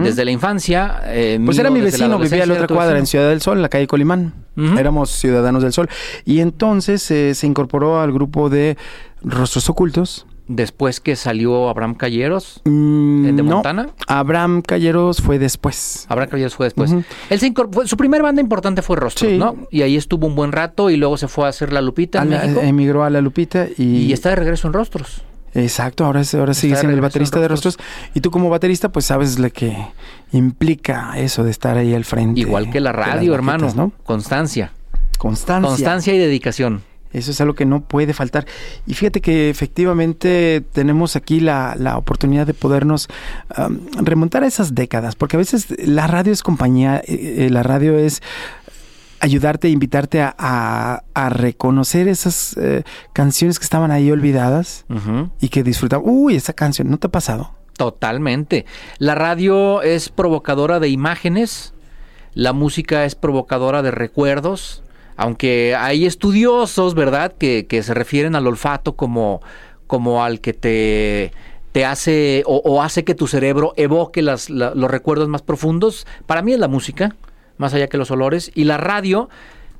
desde 0.03 0.23
la 0.23 0.31
infancia. 0.31 1.01
eh, 1.05 1.37
Pues 1.45 1.57
mío 1.57 1.61
era 1.67 1.69
mi 1.69 1.81
vecino, 1.81 2.17
vivía 2.17 2.43
a 2.43 2.45
la 2.45 2.53
otra 2.53 2.67
cuadra, 2.67 2.97
en 2.97 3.05
Ciudad 3.05 3.27
del 3.27 3.41
Sol, 3.41 3.57
en 3.57 3.61
la 3.61 3.69
calle 3.69 3.87
Colimán. 3.87 4.33
Éramos 4.55 5.09
ciudadanos 5.11 5.61
del 5.63 5.73
Sol. 5.73 5.89
Y 6.23 6.39
entonces 6.39 7.11
eh, 7.11 7.35
se 7.35 7.45
incorporó 7.45 7.99
al 7.99 8.13
grupo 8.13 8.49
de 8.49 8.77
Rostros 9.21 9.69
Ocultos. 9.69 10.25
Después 10.47 10.99
que 10.99 11.15
salió 11.15 11.69
Abraham 11.69 11.95
Calleros. 11.95 12.61
Mm, 12.65 13.25
¿En 13.25 13.35
de 13.35 13.43
no, 13.43 13.53
Montana? 13.55 13.89
Abraham 14.07 14.61
Calleros 14.61 15.21
fue 15.21 15.39
después. 15.39 16.05
Abraham 16.09 16.29
Calleros 16.29 16.55
fue 16.55 16.67
después. 16.67 16.91
Ujú. 16.91 17.03
Él 17.29 17.39
se 17.39 17.47
incorporó- 17.47 17.87
su 17.87 17.97
primera 17.97 18.23
banda 18.23 18.41
importante 18.41 18.81
fue 18.81 18.95
Rostros, 18.97 19.31
Sí. 19.31 19.37
¿no? 19.37 19.55
Y 19.71 19.81
ahí 19.81 19.95
estuvo 19.95 20.27
un 20.27 20.35
buen 20.35 20.51
rato 20.51 20.89
y 20.89 20.97
luego 20.97 21.17
se 21.17 21.27
fue 21.27 21.45
a 21.45 21.49
hacer 21.49 21.73
La 21.73 21.81
Lupita 21.81 22.21
en 22.21 22.33
A 22.33 22.37
la- 22.37 22.41
México. 22.43 22.61
emigró 22.63 23.03
a 23.03 23.09
la 23.09 23.21
Lupita 23.21 23.67
y, 23.77 23.83
y 23.83 24.13
está 24.13 24.29
de 24.29 24.35
regreso 24.37 24.67
en 24.67 24.73
Rostros. 24.73 25.23
Exacto, 25.57 26.03
ahora, 26.05 26.21
ahora 26.37 26.53
sigue 26.53 26.75
siendo 26.75 26.93
el 26.93 27.01
baterista 27.01 27.39
de 27.39 27.47
Rostros. 27.47 27.77
Y 28.13 28.19
tú 28.19 28.29
como 28.29 28.49
baterista, 28.49 28.89
pues 28.89 29.05
sabes 29.05 29.39
lo 29.39 29.49
que 29.49 29.75
implica 30.33 31.13
eso 31.17 31.43
de 31.43 31.51
estar 31.51 31.77
ahí 31.77 31.93
al 31.93 32.03
frente. 32.05 32.41
Igual 32.41 32.69
que 32.69 32.79
la 32.79 32.91
radio, 32.91 33.33
hermano. 33.33 33.71
¿no? 33.75 33.91
Constancia. 34.03 34.73
Constancia. 35.17 35.67
Constancia 35.69 36.13
y 36.13 36.17
dedicación. 36.17 36.81
Eso 37.15 37.31
es 37.31 37.39
algo 37.41 37.53
que 37.55 37.65
no 37.65 37.81
puede 37.81 38.13
faltar. 38.13 38.45
Y 38.85 38.93
fíjate 38.93 39.21
que 39.21 39.49
efectivamente 39.49 40.63
tenemos 40.73 41.15
aquí 41.15 41.39
la, 41.39 41.75
la 41.77 41.97
oportunidad 41.97 42.45
de 42.45 42.53
podernos 42.53 43.07
remontar 44.01 44.43
a 44.43 44.47
esas 44.47 44.75
décadas, 44.75 45.15
porque 45.15 45.37
a 45.37 45.39
veces 45.39 45.67
la 45.85 46.07
radio 46.07 46.33
es 46.33 46.43
compañía, 46.43 46.97
eh, 47.05 47.45
eh, 47.45 47.49
la 47.49 47.63
radio 47.63 47.97
es 47.97 48.21
ayudarte, 49.19 49.69
invitarte 49.69 50.21
a, 50.21 50.35
a- 50.37 51.03
a 51.13 51.29
reconocer 51.29 52.07
esas 52.07 52.55
eh, 52.57 52.83
canciones 53.13 53.57
que 53.59 53.63
estaban 53.63 53.89
ahí 53.91 54.11
olvidadas 54.11 54.85
y 55.39 55.49
que 55.49 55.63
disfrutamos. 55.63 56.05
Uy, 56.07 56.35
esa 56.35 56.53
canción, 56.53 56.89
¿no 56.89 56.97
te 56.97 57.07
ha 57.07 57.11
pasado? 57.11 57.51
Totalmente. 57.77 58.65
La 58.99 59.15
radio 59.15 59.81
es 59.81 60.09
provocadora 60.09 60.79
de 60.79 60.89
imágenes, 60.89 61.73
la 62.33 62.53
música 62.53 63.05
es 63.05 63.15
provocadora 63.15 63.81
de 63.81 63.91
recuerdos, 63.91 64.83
aunque 65.17 65.75
hay 65.77 66.05
estudiosos, 66.05 66.95
¿verdad?, 66.95 67.33
que, 67.37 67.65
se 67.83 67.93
refieren 67.93 68.35
al 68.35 68.47
olfato 68.47 68.93
como, 68.95 69.41
como 69.87 70.23
al 70.23 70.39
que 70.41 70.53
te, 70.53 71.31
te 71.71 71.85
hace 71.85 72.43
o, 72.45 72.81
hace 72.81 73.03
que 73.03 73.15
tu 73.15 73.27
cerebro 73.27 73.73
evoque 73.77 74.21
las- 74.21 74.49
la- 74.49 74.73
los 74.75 74.89
recuerdos 74.89 75.27
más 75.27 75.41
profundos. 75.41 76.05
Para 76.25 76.41
mí 76.41 76.53
es 76.53 76.59
la 76.59 76.67
música, 76.67 77.15
más 77.57 77.73
allá 77.73 77.87
que 77.87 77.97
los 77.97 78.11
olores, 78.11 78.51
y 78.55 78.63
la 78.65 78.77
radio 78.77 79.29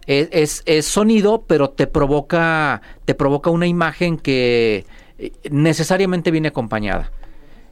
es, 0.08 0.30
es- 0.32 0.64
es 0.66 0.86
sonido, 0.86 1.44
pero 1.48 1.70
te 1.70 1.88
provoca, 1.88 2.82
te 3.06 3.16
provoca 3.16 3.50
una 3.50 3.68
imagen 3.68 4.18
que 4.18 4.86
eh, 5.18 5.32
necesariamente 5.50 6.32
viene 6.32 6.50
acompañada 6.50 7.12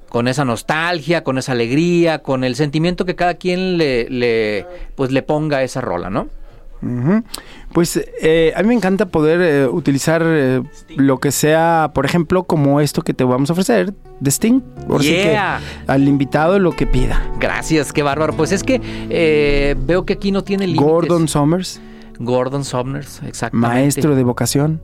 con 0.09 0.27
esa 0.27 0.45
nostalgia, 0.45 1.23
con 1.23 1.37
esa 1.37 1.53
alegría, 1.53 2.19
con 2.19 2.43
el 2.43 2.55
sentimiento 2.55 3.03
que 3.05 3.15
cada 3.15 3.33
quien 3.33 3.77
le, 3.77 4.09
le 4.09 4.65
pues 4.95 5.11
le 5.11 5.23
ponga 5.23 5.57
a 5.57 5.63
esa 5.63 5.81
rola, 5.81 6.09
¿no? 6.11 6.27
Ujú. 6.83 7.23
Pues 7.71 7.99
eh, 8.21 8.51
a 8.55 8.61
mí 8.61 8.67
me 8.67 8.73
encanta 8.73 9.05
poder 9.07 9.41
eh, 9.41 9.67
utilizar 9.67 10.21
eh, 10.25 10.61
lo 10.97 11.19
que 11.19 11.31
sea, 11.31 11.91
por 11.95 12.05
ejemplo, 12.05 12.43
como 12.43 12.81
esto 12.81 13.01
que 13.01 13.13
te 13.13 13.23
vamos 13.23 13.49
a 13.49 13.53
ofrecer, 13.53 13.93
de 14.19 14.29
Sting. 14.29 14.61
Ahora 14.89 15.03
sí 15.03 15.09
que 15.09 15.23
Yeah. 15.23 15.59
al 15.87 16.07
invitado 16.07 16.59
lo 16.59 16.71
que 16.73 16.85
pida. 16.85 17.21
Gracias, 17.39 17.93
qué 17.93 18.03
bárbaro. 18.03 18.33
Pues 18.35 18.51
es 18.51 18.63
que 18.63 18.81
eh, 19.09 19.75
veo 19.79 20.05
que 20.05 20.13
aquí 20.13 20.31
no 20.31 20.43
tiene 20.43 20.67
límites. 20.67 20.85
Gordon 20.85 21.27
Somers, 21.27 21.79
Gordon 22.19 22.63
Somers, 22.65 23.21
exactamente. 23.25 23.75
maestro 23.75 24.15
de 24.15 24.23
vocación. 24.23 24.81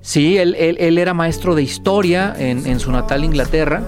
Sí, 0.00 0.38
él, 0.38 0.54
él- 0.56 0.76
él 0.78 0.98
era 0.98 1.14
maestro 1.14 1.54
de 1.56 1.62
historia 1.64 2.34
en, 2.38 2.64
en 2.66 2.78
su 2.78 2.92
natal 2.92 3.24
Inglaterra. 3.24 3.82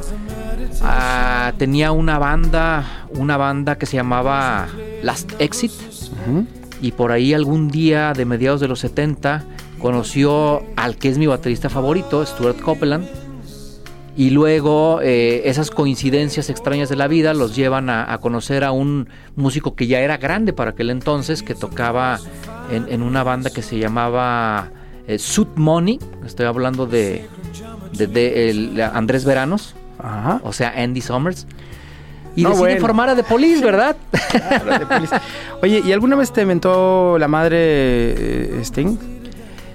Ah, 0.83 1.53
tenía 1.59 1.93
una 1.93 2.19
banda, 2.19 3.07
una 3.11 3.37
banda 3.37 3.79
que 3.79 3.87
se 3.87 3.97
llamaba 3.97 4.67
Last 5.03 5.33
Exit. 5.41 5.73
Ujú. 6.29 6.47
Y 6.81 6.93
por 6.93 7.11
ahí 7.13 7.35
algún 7.35 7.69
día 7.69 8.13
de 8.13 8.25
mediados 8.25 8.61
de 8.61 8.69
los 8.69 8.81
70 8.81 9.45
conoció 9.81 10.63
al 10.77 10.97
que 10.97 11.09
es 11.09 11.19
mi 11.19 11.27
baterista 11.27 11.69
favorito, 11.69 12.25
Stuart 12.25 12.61
Copeland. 12.61 13.07
Y 14.17 14.31
luego 14.31 14.99
eh, 15.01 15.43
esas 15.45 15.71
coincidencias 15.71 16.51
extrañas 16.51 16.89
de 16.89 16.97
la 16.97 17.07
vida 17.07 17.35
los 17.35 17.55
llevan 17.55 17.89
a, 17.89 18.13
a 18.13 18.19
conocer 18.19 18.65
a 18.65 18.73
un 18.73 19.09
músico 19.37 19.77
que 19.77 19.87
ya 19.87 20.01
era 20.01 20.17
grande 20.17 20.53
para 20.53 20.71
aquel 20.73 20.91
entonces, 20.91 21.45
que 21.45 21.55
tocaba 21.55 22.19
en, 22.73 22.87
en 22.89 23.03
una 23.03 23.23
banda 23.23 23.51
que 23.51 23.63
se 23.63 23.79
llamaba 23.79 24.71
eh, 25.07 25.21
Suit 25.21 25.51
Money. 25.55 26.01
Estoy 26.27 26.47
hablando 26.47 26.87
de, 26.87 27.27
de- 27.97 28.07
de 28.09 28.51
el- 28.51 28.81
Andrés 28.81 29.25
Veranos, 29.25 29.77
Ajá. 30.01 30.41
o 30.43 30.53
sea, 30.53 30.75
Andy 30.77 31.01
Summers. 31.01 31.47
Y 32.39 32.43
No, 32.45 32.51
decide 32.51 32.63
bueno. 32.67 32.81
formar 32.81 33.09
a 33.09 33.17
The 33.17 33.25
Police, 33.25 33.65
¿verdad? 33.65 33.97
Oye, 35.63 35.83
¿y 35.85 35.91
alguna 35.93 36.15
vez 36.15 36.33
te 36.33 36.43
inventó 36.43 37.19
la 37.19 37.27
madre 37.27 37.57
eh, 37.59 38.61
Sting? 38.63 38.97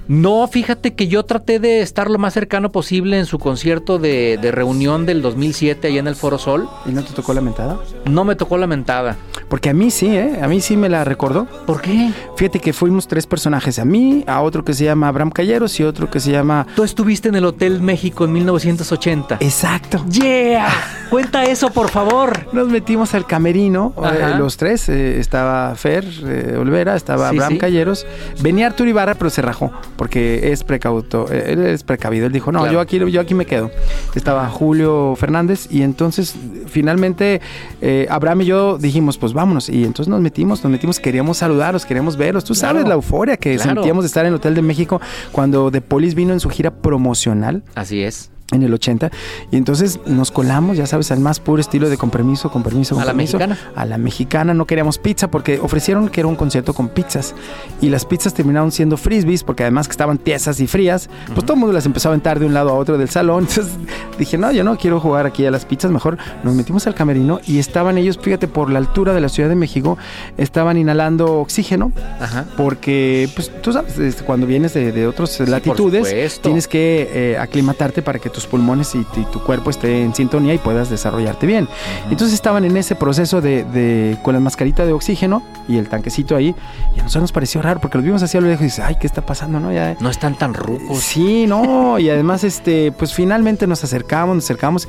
No, 0.08 0.48
fíjate 0.48 0.94
que 0.96 1.08
yo 1.08 1.24
traté 1.24 1.60
de 1.60 1.82
estar 1.82 2.10
lo 2.10 2.20
más 2.20 2.34
cercano 2.34 2.72
posible 2.72 3.18
en 3.18 3.26
su 3.26 3.40
concierto 3.40 4.00
de, 4.00 4.38
de 4.42 4.52
reunión 4.52 5.06
del 5.06 5.22
2007 5.22 5.88
allá 5.88 6.00
en 6.00 6.08
el 6.08 6.16
Foro 6.16 6.38
Sol. 6.38 6.68
¿Y 6.86 6.92
no 6.92 7.04
te 7.04 7.14
tocó 7.14 7.34
la 7.34 7.42
mentada? 7.42 7.78
No 8.06 8.24
me 8.26 8.36
tocó 8.36 8.58
la 8.58 8.68
mentada. 8.68 9.16
Porque 9.50 9.70
a 9.70 9.74
mí 9.74 9.92
sí, 9.92 10.08
¿eh? 10.08 10.40
A 10.42 10.48
mí 10.48 10.62
sí 10.62 10.76
me 10.76 10.90
la 10.90 11.04
recordó. 11.04 11.46
¿Por 11.66 11.80
qué? 11.82 12.12
Fíjate 12.38 12.60
que 12.60 12.74
fuimos 12.74 13.08
tres 13.08 13.28
personajes. 13.28 13.80
A 13.80 13.86
mí, 13.86 14.24
a 14.28 14.42
otro 14.42 14.66
que 14.66 14.74
se 14.74 14.84
llama 14.86 15.08
Abraham 15.08 15.30
Calleros 15.32 15.80
y 15.80 15.84
otro 15.84 16.10
que 16.10 16.20
se 16.20 16.32
llama... 16.32 16.66
Tú 16.76 16.84
estuviste 16.84 17.30
en 17.30 17.36
el 17.36 17.46
Hotel 17.46 17.80
México 17.82 18.26
en 18.26 18.34
1980. 18.34 19.38
Exacto. 19.40 20.04
¡Yeah! 20.10 20.68
Cuenta 21.10 21.44
eso, 21.44 21.70
por 21.70 21.90
favor. 21.90 22.48
Nos 22.52 22.68
metimos 22.70 23.14
al 23.14 23.28
camerino, 23.28 23.94
eh, 24.12 24.34
los 24.38 24.58
tres. 24.58 24.90
eh, 24.90 25.20
estaba 25.20 25.76
Fer 25.76 26.04
eh, 26.26 26.58
Olvera, 26.60 26.96
estaba 26.96 27.30
Sí, 27.30 27.36
Abraham 27.36 27.54
sí. 27.54 27.60
Calleros. 27.60 28.08
Venía 28.42 28.66
Arturo 28.68 28.90
Ibarra, 28.90 29.14
pero 29.14 29.30
se 29.30 29.42
rajó 29.44 29.72
porque 30.04 30.52
es 30.52 30.66
precauto. 30.66 31.30
él 31.32 31.66
es 31.66 31.82
precavido. 31.84 32.26
Él 32.26 32.34
dijo, 32.34 32.52
no, 32.52 32.60
Claro. 32.60 32.74
yo, 32.74 32.80
aquí, 32.82 33.00
yo 33.10 33.22
aquí 33.22 33.34
me 33.34 33.46
quedo. 33.46 33.72
Estaba 34.16 34.50
Julio 34.50 35.16
Fernández 35.16 35.68
y 35.72 35.82
entonces 35.82 36.36
finalmente 36.68 37.40
eh, 37.82 38.06
Abraham 38.10 38.42
y 38.42 38.46
yo 38.46 38.78
dijimos, 38.78 39.18
pues 39.18 39.32
vámonos. 39.32 39.70
Y 39.70 39.86
entonces 39.86 40.10
nos 40.10 40.20
metimos, 40.20 40.62
nos 40.62 40.70
metimos, 40.70 41.00
queríamos 41.00 41.38
saludarlos, 41.38 41.86
queríamos 41.86 42.18
verlos. 42.18 42.44
Tú 42.44 42.54
sabes 42.54 42.86
la 42.86 42.96
euforia 42.96 43.38
que 43.38 43.56
Claro. 43.56 43.76
sentíamos 43.76 44.04
de 44.04 44.08
estar 44.08 44.26
en 44.26 44.30
el 44.34 44.36
Hotel 44.36 44.56
de 44.56 44.62
México 44.62 45.00
cuando 45.32 45.72
The 45.72 45.80
Police 45.80 46.16
vino 46.18 46.34
en 46.34 46.42
su 46.42 46.50
gira 46.50 46.72
promocional 46.72 47.64
Así 47.76 48.04
es. 48.04 48.30
En 48.54 48.64
el 48.64 48.74
80 48.74 49.12
y 49.52 49.58
entonces 49.58 50.00
nos 50.06 50.32
colamos, 50.32 50.78
ya 50.78 50.86
sabes, 50.86 51.12
al 51.12 51.20
más 51.20 51.40
puro 51.40 51.62
estilo 51.62 51.90
de 51.90 51.98
con 51.98 52.10
permiso, 52.10 52.50
con 52.50 52.64
¿A 53.00 53.06
la 53.06 53.14
mexicana? 53.14 53.58
A 53.76 53.86
la 53.86 53.98
mexicana 53.98 54.54
no 54.54 54.66
queríamos 54.66 54.98
pizza 54.98 55.30
porque 55.30 55.60
ofrecieron 55.60 56.10
que 56.10 56.22
era 56.22 56.28
un 56.28 56.36
concierto 56.36 56.74
con 56.74 56.90
pizzas 56.90 57.36
y 57.82 57.90
las 57.90 58.06
pizzas 58.06 58.34
terminaron 58.34 58.72
siendo 58.72 58.98
frisbees 58.98 59.44
porque 59.44 59.64
además 59.64 59.88
que 59.88 59.92
estaban 59.92 60.18
tiesas 60.18 60.60
y 60.60 60.68
frías, 60.68 61.10
pues 61.28 61.46
todo 61.46 61.54
el 61.54 61.60
mundo 61.60 61.74
las 61.74 61.86
empezó 61.86 62.10
a 62.10 62.12
aventar 62.12 62.40
de 62.40 62.46
un 62.46 62.54
lado 62.54 62.70
a 62.70 62.74
otro 62.74 62.98
del 62.98 63.10
salón. 63.10 63.44
Entonces 63.50 63.74
dije, 64.18 64.38
no, 64.38 64.52
yo 64.52 64.64
no 64.64 64.78
quiero 64.78 65.00
jugar 65.00 65.26
aquí 65.26 65.46
a 65.46 65.52
las 65.52 65.66
pizzas, 65.66 65.92
mejor 65.92 66.18
nos 66.44 66.54
metimos 66.56 66.88
al 66.88 66.96
camerino 66.96 67.40
y 67.46 67.60
estaban 67.60 67.98
ellos, 67.98 68.18
fíjate, 68.22 68.48
por 68.48 68.70
la 68.70 68.80
altura 68.80 69.14
de 69.14 69.22
la 69.22 69.30
Ciudad 69.30 69.50
de 69.50 69.56
México, 69.56 69.98
estaban 70.38 70.78
inhalando 70.78 71.40
oxígeno 71.40 71.92
Ajá. 72.20 72.46
porque, 72.58 73.30
pues 73.36 73.52
tú 73.62 73.74
sabes, 73.74 73.98
este, 74.00 74.24
cuando 74.24 74.48
vienes 74.48 74.74
de, 74.74 74.92
de 74.92 75.08
otras 75.08 75.40
latitudes, 75.40 76.40
tienes 76.42 76.68
que 76.68 77.10
eh, 77.14 77.38
aclimatarte 77.38 78.02
para 78.02 78.20
que 78.20 78.30
tus 78.30 78.43
pulmones 78.48 78.94
y, 78.96 79.00
y 79.00 79.26
tu 79.32 79.40
cuerpo 79.42 79.70
esté 79.70 80.04
en 80.04 80.14
sintonía 80.16 80.54
y 80.54 80.58
puedas 80.58 80.90
desarrollarte 80.90 81.46
bien. 81.48 81.68
Entonces 82.10 82.34
estaban 82.34 82.66
en 82.66 82.76
ese 82.78 82.96
proceso 82.96 83.42
de, 83.42 83.64
de- 83.64 84.18
con 84.24 84.34
la 84.34 84.40
mascarita 84.40 84.86
de 84.86 84.94
oxígeno 84.94 85.44
y 85.68 85.78
el 85.78 85.88
tanquecito 85.90 86.36
ahí, 86.36 86.56
y 86.96 87.00
a 87.00 87.04
nosotros 87.04 87.24
nos 87.24 87.32
pareció 87.32 87.62
raro 87.62 87.80
porque 87.80 87.98
los 87.98 88.06
vimos 88.06 88.24
así 88.24 88.38
a 88.38 88.42
lo 88.42 88.48
lejos 88.48 88.62
y 88.62 88.66
dices, 88.66 88.80
ay, 88.86 88.96
¿qué 89.00 89.08
está 89.08 89.26
pasando? 89.26 89.60
No, 89.60 89.72
ya. 89.72 89.96
No 90.00 90.10
están 90.10 90.36
tan 90.38 90.54
rucos. 90.54 91.00
Sí, 91.00 91.46
no, 91.48 92.00
y 92.00 92.10
además, 92.10 92.44
este, 92.44 92.92
pues 92.92 93.14
finalmente 93.14 93.68
nos 93.68 93.84
acercamos, 93.84 94.36
nos 94.36 94.44
acercamos 94.46 94.88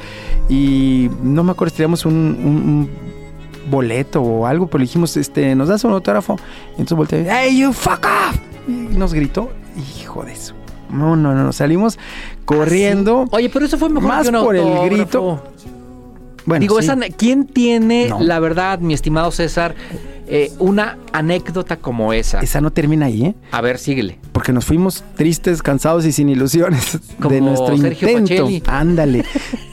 y 0.48 1.10
no 1.22 1.44
me 1.44 1.52
acuerdo 1.52 1.70
si 1.70 1.76
teníamos 1.78 2.04
un, 2.06 2.14
un- 2.14 2.46
un 2.46 3.70
boleto 3.70 4.20
o 4.20 4.46
algo, 4.46 4.66
pero 4.66 4.78
le 4.80 4.84
dijimos, 4.84 5.16
este, 5.16 5.54
¿nos 5.54 5.68
das 5.68 5.84
un 5.84 5.92
autógrafo? 5.92 6.36
Y 6.76 6.80
entonces 6.82 6.96
volteé, 6.96 7.26
¡Hey, 7.30 7.58
you 7.58 7.72
fuck 7.72 8.04
off! 8.04 8.36
Y 8.68 8.72
nos 8.72 9.14
gritó, 9.14 9.50
hijo 10.00 10.22
de 10.24 10.32
eso. 10.32 10.54
No, 10.94 11.16
no, 11.16 11.35
no, 11.35 11.52
salimos 11.52 11.98
corriendo. 12.44 13.26
Oye, 13.30 13.50
pero 13.50 13.66
eso 13.66 13.76
fue 13.78 13.88
mejor 13.88 14.09
Más 14.09 14.28
que 14.28 14.37
un 14.37 14.44
por 14.44 14.57
el 14.57 14.90
grito. 14.90 15.42
Bueno, 16.46 16.61
Digo, 16.61 16.78
sí. 16.80 16.85
esa, 16.85 16.96
¿quién 17.16 17.46
tiene, 17.46 18.09
No. 18.09 18.20
la 18.20 18.38
verdad, 18.38 18.78
mi 18.78 18.92
estimado 18.94 19.30
César, 19.30 19.74
eh, 20.26 20.52
una 20.58 20.98
anécdota 21.12 21.76
como 21.76 22.12
esa? 22.12 22.40
esa 22.40 22.60
no 22.60 22.70
termina 22.72 23.06
ahí, 23.06 23.24
¿eh? 23.26 23.34
A 23.52 23.60
ver, 23.60 23.78
síguele. 23.78 24.18
Porque 24.32 24.52
nos 24.52 24.64
fuimos 24.64 25.04
tristes, 25.16 25.62
cansados 25.62 26.04
y 26.06 26.12
sin 26.12 26.28
ilusiones 26.28 26.98
Como 27.20 27.34
de 27.34 27.40
nuestro 27.40 27.76
Sergio 27.76 28.08
intento. 28.10 28.42
Pacelli. 28.44 28.62
Ándale. 28.66 29.24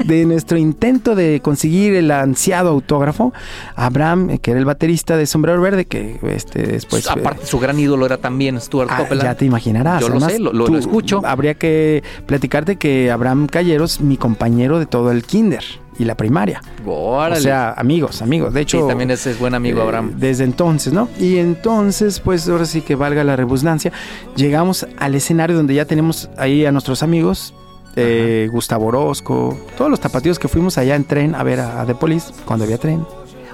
de 0.06 0.26
nuestro 0.26 0.58
intento 0.58 1.16
de 1.16 1.40
conseguir 1.42 1.96
el 1.96 2.12
ansiado 2.12 2.70
autógrafo. 2.70 3.34
Abraham, 3.76 4.30
eh, 4.32 4.40
que 4.40 4.52
era 4.52 4.60
el 4.60 4.66
baterista 4.66 5.18
de 5.18 5.26
Sombrero 5.26 5.62
Verde, 5.62 5.86
que 5.86 6.20
este 6.30 6.62
después. 6.68 7.06
eh, 7.08 7.10
Aparte, 7.12 7.46
su 7.46 7.60
gran 7.60 7.80
ídolo 7.80 8.06
era 8.06 8.18
también 8.18 8.60
Stuart 8.62 8.90
ah, 8.92 8.98
Copeland. 8.98 9.24
ya 9.24 9.36
te 9.36 9.46
imaginarás. 9.46 10.02
Yo 10.02 10.10
lo 10.10 10.20
sé, 10.20 10.38
lo- 10.40 10.54
lo- 10.54 10.66
tú- 10.66 10.74
lo 10.74 10.80
escucho. 10.80 11.22
Habría 11.26 11.56
que 11.56 12.04
platicarte 12.28 12.76
que 12.76 13.10
Abraham 13.12 13.48
Calleros, 13.48 14.00
mi 14.02 14.18
compañero 14.18 14.80
de 14.80 14.86
todo 14.86 15.12
el 15.12 15.24
kinder 15.24 15.64
y 16.02 16.06
la 16.06 16.16
primaria. 16.16 16.62
Órale. 16.86 17.38
O 17.38 17.42
sea, 17.42 17.74
amigos, 17.74 18.22
amigos. 18.22 18.54
De 18.54 18.62
sí, 18.62 18.64
hecho, 18.64 18.88
también 18.88 19.12
ese 19.12 19.32
es 19.32 19.40
buen 19.40 19.54
amigo, 19.54 19.80
eh, 19.80 19.84
Abraham. 19.84 20.14
Desde 20.18 20.44
entonces, 20.44 20.92
¿no? 20.92 21.08
Y 21.20 21.38
entonces, 21.38 22.20
pues 22.20 22.50
ahora 22.50 22.66
sí 22.66 22.82
que 22.82 22.96
valga 22.96 23.24
la 23.24 23.36
rebusnancia, 23.36 23.92
llegamos 24.36 24.88
al 24.98 25.14
escenario 25.14 25.56
donde 25.56 25.76
ya 25.76 25.86
tenemos 25.86 26.30
ahí 26.38 26.66
a 26.66 26.72
nuestros 26.72 27.04
amigos 27.04 27.54
eh, 27.96 28.48
Gustavo 28.52 28.88
Orozco, 28.88 29.58
todos 29.78 29.92
los 29.92 30.00
tapatíos 30.00 30.40
que 30.40 30.48
fuimos 30.48 30.78
allá 30.78 30.96
en 30.96 31.04
tren 31.04 31.36
a 31.36 31.44
ver 31.44 31.60
a, 31.60 31.82
a 31.82 31.86
The 31.86 31.94
Police 31.94 32.34
cuando 32.46 32.66
había 32.66 32.78
tren. 32.78 33.06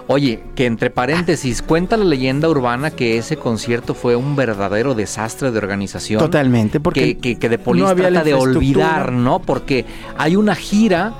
Oye, 0.10 0.42
que 0.56 0.66
entre 0.66 0.90
paréntesis, 0.90 1.62
cuenta 1.62 1.98
la 1.98 2.06
leyenda 2.06 2.48
urbana 2.48 2.92
que 2.92 3.18
ese 3.18 3.36
concierto 3.36 3.94
fue 3.94 4.16
un 4.16 4.38
verdadero 4.38 4.96
desastre 4.96 5.52
de 5.52 5.58
organización. 5.58 6.20
Totalmente, 6.20 6.80
porque 6.80 7.18
que, 7.18 7.18
que, 7.18 7.40
que 7.40 7.50
The 7.50 7.60
Police 7.60 7.88
no 7.88 7.96
trata 7.96 8.24
de 8.24 8.34
olvidar, 8.34 9.12
¿no? 9.12 9.40
Porque 9.40 9.86
hay 10.18 10.38
una 10.38 10.56
gira 10.56 11.14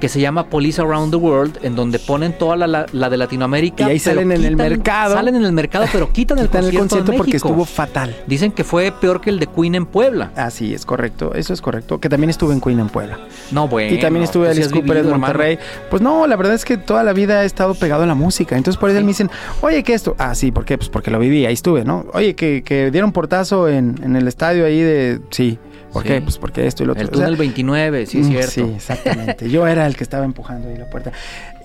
que 0.00 0.08
se 0.08 0.20
llama 0.20 0.46
Police 0.46 0.80
Around 0.80 1.10
the 1.12 1.16
World, 1.16 1.58
en 1.62 1.76
donde 1.76 1.98
ponen 1.98 2.32
toda 2.36 2.56
la, 2.56 2.66
la- 2.66 2.86
la 2.92 3.10
de 3.10 3.16
Latinoamérica. 3.16 3.86
Y 3.88 3.90
ahí 3.92 3.98
salen 3.98 4.32
en 4.32 4.44
el 4.44 4.56
mercado. 4.56 5.14
Salen 5.14 5.34
en 5.36 5.44
el 5.44 5.52
mercado, 5.52 5.86
pero 5.92 6.10
quitan 6.12 6.38
el 6.38 6.46
Quitan 6.46 6.62
concierto, 6.62 6.76
el 6.76 6.88
concierto 6.88 7.12
de 7.12 7.18
porque 7.18 7.36
estuvo 7.36 7.64
fatal. 7.64 8.16
Dicen 8.26 8.50
que 8.52 8.64
fue 8.64 8.92
peor 8.92 9.20
que 9.20 9.30
el 9.30 9.38
de 9.38 9.46
Queen 9.46 9.74
en 9.74 9.86
Puebla. 9.86 10.32
Así 10.34 10.74
es 10.74 10.84
correcto, 10.86 11.34
eso 11.34 11.52
es 11.52 11.60
correcto. 11.60 12.00
Que 12.00 12.08
también 12.08 12.30
estuve 12.30 12.54
en 12.54 12.60
Queen 12.60 12.80
en 12.80 12.88
Puebla. 12.88 13.18
No, 13.52 13.68
bueno. 13.68 13.94
y 13.94 14.00
también 14.00 14.24
estuve 14.24 14.46
tú 14.46 14.50
en 14.50 14.56
sí 14.56 14.62
Alice 14.62 14.74
Cooper 14.74 14.96
en 14.96 15.04
hermano. 15.04 15.18
Monterrey. 15.18 15.58
Pues 15.90 16.02
no, 16.02 16.26
la 16.26 16.36
verdad 16.36 16.54
es 16.54 16.64
que 16.64 16.76
toda 16.78 17.04
la 17.04 17.12
vida 17.12 17.42
he 17.42 17.46
estado 17.46 17.74
pegado 17.74 18.02
a 18.02 18.06
la 18.06 18.14
música. 18.14 18.56
Entonces 18.56 18.80
por 18.80 18.90
eso 18.90 19.00
me 19.00 19.06
dicen, 19.08 19.30
oye, 19.60 19.82
¿qué 19.82 19.94
esto? 19.94 20.16
Ah, 20.18 20.34
sí, 20.34 20.50
¿por 20.50 20.64
qué? 20.64 20.78
Pues 20.78 20.88
porque 20.88 21.10
lo 21.10 21.18
viví, 21.18 21.44
ahí 21.46 21.52
estuve, 21.54 21.84
¿no? 21.84 22.06
Oye, 22.14 22.34
que, 22.34 22.62
que 22.64 22.90
dieron 22.90 23.12
portazo 23.12 23.68
en, 23.68 24.00
en 24.02 24.16
el 24.16 24.26
estadio 24.28 24.64
ahí 24.64 24.80
de... 24.80 25.20
Sí. 25.30 25.58
¿Por 25.92 26.02
Sí. 26.02 26.08
qué? 26.08 26.20
Pues 26.20 26.38
porque 26.38 26.66
esto 26.66 26.82
y 26.82 26.86
lo 26.86 26.92
otro. 26.92 27.02
El 27.02 27.08
O 27.08 27.12
sea, 27.12 27.24
túnel 27.26 27.36
29, 27.36 28.06
sí, 28.06 28.20
es 28.20 28.26
Mm, 28.26 28.30
cierto. 28.30 28.50
Sí, 28.52 28.60
exactamente. 28.76 29.50
Yo 29.50 29.66
era 29.66 29.86
el 29.86 29.96
que 29.96 30.04
estaba 30.04 30.24
empujando 30.24 30.68
ahí 30.68 30.76
la 30.76 30.88
puerta. 30.90 31.12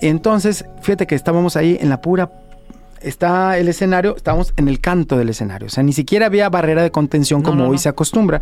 Entonces, 0.02 0.66
fíjate 0.82 1.08
que 1.08 1.16
estábamos 1.16 1.56
ahí 1.56 1.78
en 1.80 1.90
la 1.90 2.02
pura. 2.02 2.30
Está 3.02 3.60
el 3.60 3.68
escenario, 3.68 4.16
estábamos 4.16 4.52
en 4.58 4.68
el 4.68 4.80
canto 4.80 5.16
del 5.16 5.30
escenario. 5.30 5.68
O 5.68 5.70
sea, 5.70 5.84
ni 5.84 5.94
siquiera 5.94 6.26
había 6.26 6.50
barrera 6.50 6.82
de 6.82 6.90
contención 6.90 7.42
No, 7.44 7.50
como 7.50 7.64
no, 7.64 7.70
hoy 7.70 7.76
no. 7.76 7.78
se 7.78 7.88
acostumbra. 7.90 8.42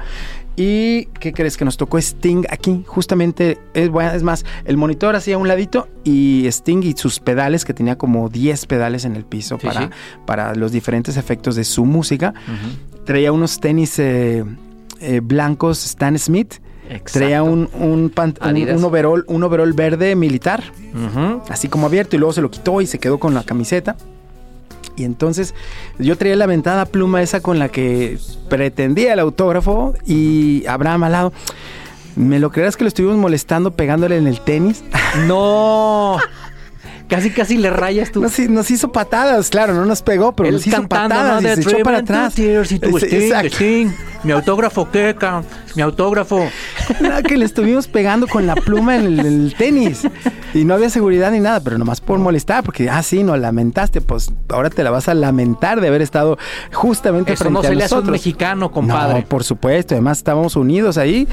¿Y 0.55 1.05
qué 1.19 1.33
crees? 1.33 1.57
Que 1.57 1.65
nos 1.65 1.75
tocó 1.75 1.97
Sting 1.97 2.45
aquí, 2.49 2.83
justamente. 2.87 3.57
Es, 3.73 3.89
bueno, 3.89 4.11
es 4.11 4.23
más, 4.23 4.45
el 4.63 4.77
monitor 4.77 5.17
hacía 5.17 5.37
un 5.37 5.49
ladito 5.49 5.89
y 6.05 6.45
Sting 6.47 6.81
y 6.83 6.93
sus 6.93 7.19
pedales, 7.19 7.65
que 7.65 7.73
tenía 7.73 7.97
como 7.97 8.29
10 8.29 8.65
pedales 8.67 9.03
en 9.03 9.17
el 9.17 9.25
piso 9.25 9.57
Sí, 9.59 9.67
para, 9.67 9.81
sí. 9.81 9.89
para 10.25 10.55
los 10.55 10.71
diferentes 10.71 11.17
efectos 11.17 11.57
de 11.57 11.65
su 11.65 11.83
música. 11.83 12.33
Traía 13.05 13.33
unos 13.33 13.59
tenis 13.59 13.99
eh, 13.99 14.45
eh, 15.03 15.19
blancos 15.23 15.85
Stan 15.85 16.17
Smith. 16.17 16.55
Exacto. 16.89 17.11
Traía 17.19 17.43
un, 17.43 17.69
un, 17.79 18.11
pant- 18.13 18.37
un- 18.41 18.55
un 18.77 18.83
overall, 18.83 19.23
un 19.27 19.43
overall 19.43 19.71
verde 19.73 20.15
militar, 20.15 20.63
así 21.49 21.67
como 21.69 21.87
abierto, 21.87 22.15
y 22.15 22.19
luego 22.19 22.33
se 22.33 22.41
lo 22.41 22.51
quitó 22.51 22.81
y 22.81 22.87
se 22.87 22.99
quedó 22.99 23.19
con 23.19 23.33
la 23.33 23.43
camiseta. 23.43 23.95
Y 24.95 25.05
entonces 25.05 25.55
yo 25.97 26.17
traía 26.17 26.35
la 26.35 26.45
ventada 26.45 26.85
pluma 26.85 27.21
esa 27.23 27.39
con 27.41 27.57
la 27.57 27.69
que 27.69 28.19
pretendía 28.49 29.13
el 29.13 29.19
autógrafo 29.19 29.93
y 30.05 30.65
Abraham 30.67 31.03
al 31.05 31.11
lado. 31.13 31.33
¿Me 32.15 32.37
lo 32.37 32.51
creerás 32.51 32.77
que 32.77 32.83
lo 32.83 32.89
estuvimos 32.89 33.17
molestando 33.17 33.71
pegándole 33.71 34.17
en 34.17 34.27
el 34.27 34.39
tenis? 34.41 34.83
No. 35.27 36.17
Casi, 37.07 37.29
casi 37.31 37.57
le 37.57 37.69
rayas 37.69 38.11
tú. 38.11 38.21
Nos, 38.21 38.37
nos 38.39 38.71
hizo 38.71 38.91
patadas, 38.91 39.49
claro, 39.49 39.73
no 39.73 39.85
nos 39.85 40.01
pegó, 40.01 40.35
pero 40.35 40.49
Él 40.49 40.55
nos 40.55 40.67
hizo 40.67 40.77
cantando, 40.77 41.09
patadas 41.15 41.43
¿no? 41.43 41.49
y 41.49 41.55
se 41.55 41.61
echó 41.61 41.83
para 41.83 41.97
atrás. 41.99 42.33
Tears 42.33 42.71
y 42.71 42.79
tú, 42.79 42.97
Sting. 42.97 43.31
Sting. 43.49 43.87
Mi 44.23 44.31
autógrafo, 44.31 44.89
¿qué? 44.89 45.15
Mi 45.75 45.81
autógrafo. 45.81 46.47
Nada, 47.01 47.21
que 47.21 47.35
le 47.37 47.45
estuvimos 47.45 47.87
pegando 47.87 48.27
con 48.27 48.47
la 48.47 48.55
pluma 48.55 48.95
en 48.95 49.05
el, 49.05 49.19
el 49.19 49.55
tenis. 49.57 50.07
Y 50.53 50.63
no 50.65 50.75
había 50.75 50.89
seguridad 50.89 51.31
ni 51.31 51.39
nada, 51.39 51.59
pero 51.59 51.77
nomás 51.77 51.99
por 51.99 52.19
molestar, 52.19 52.63
porque, 52.63 52.89
ah, 52.89 53.01
sí, 53.03 53.23
no 53.23 53.35
lamentaste, 53.35 54.01
pues 54.01 54.31
ahora 54.49 54.69
te 54.69 54.83
la 54.83 54.91
vas 54.91 55.09
a 55.09 55.13
lamentar 55.15 55.81
de 55.81 55.87
haber 55.87 56.01
estado 56.03 56.37
justamente 56.71 57.33
Eso 57.33 57.45
frente 57.45 57.53
no 57.53 57.59
a 57.59 57.63
se 57.63 57.75
le 57.75 57.83
hace 57.83 57.95
un 57.95 57.99
nosotros. 58.01 58.11
mexicano, 58.13 58.71
compadre. 58.71 59.21
No, 59.21 59.25
por 59.27 59.43
supuesto, 59.43 59.95
además 59.95 60.19
estábamos 60.19 60.55
unidos 60.55 60.97
ahí. 60.97 61.27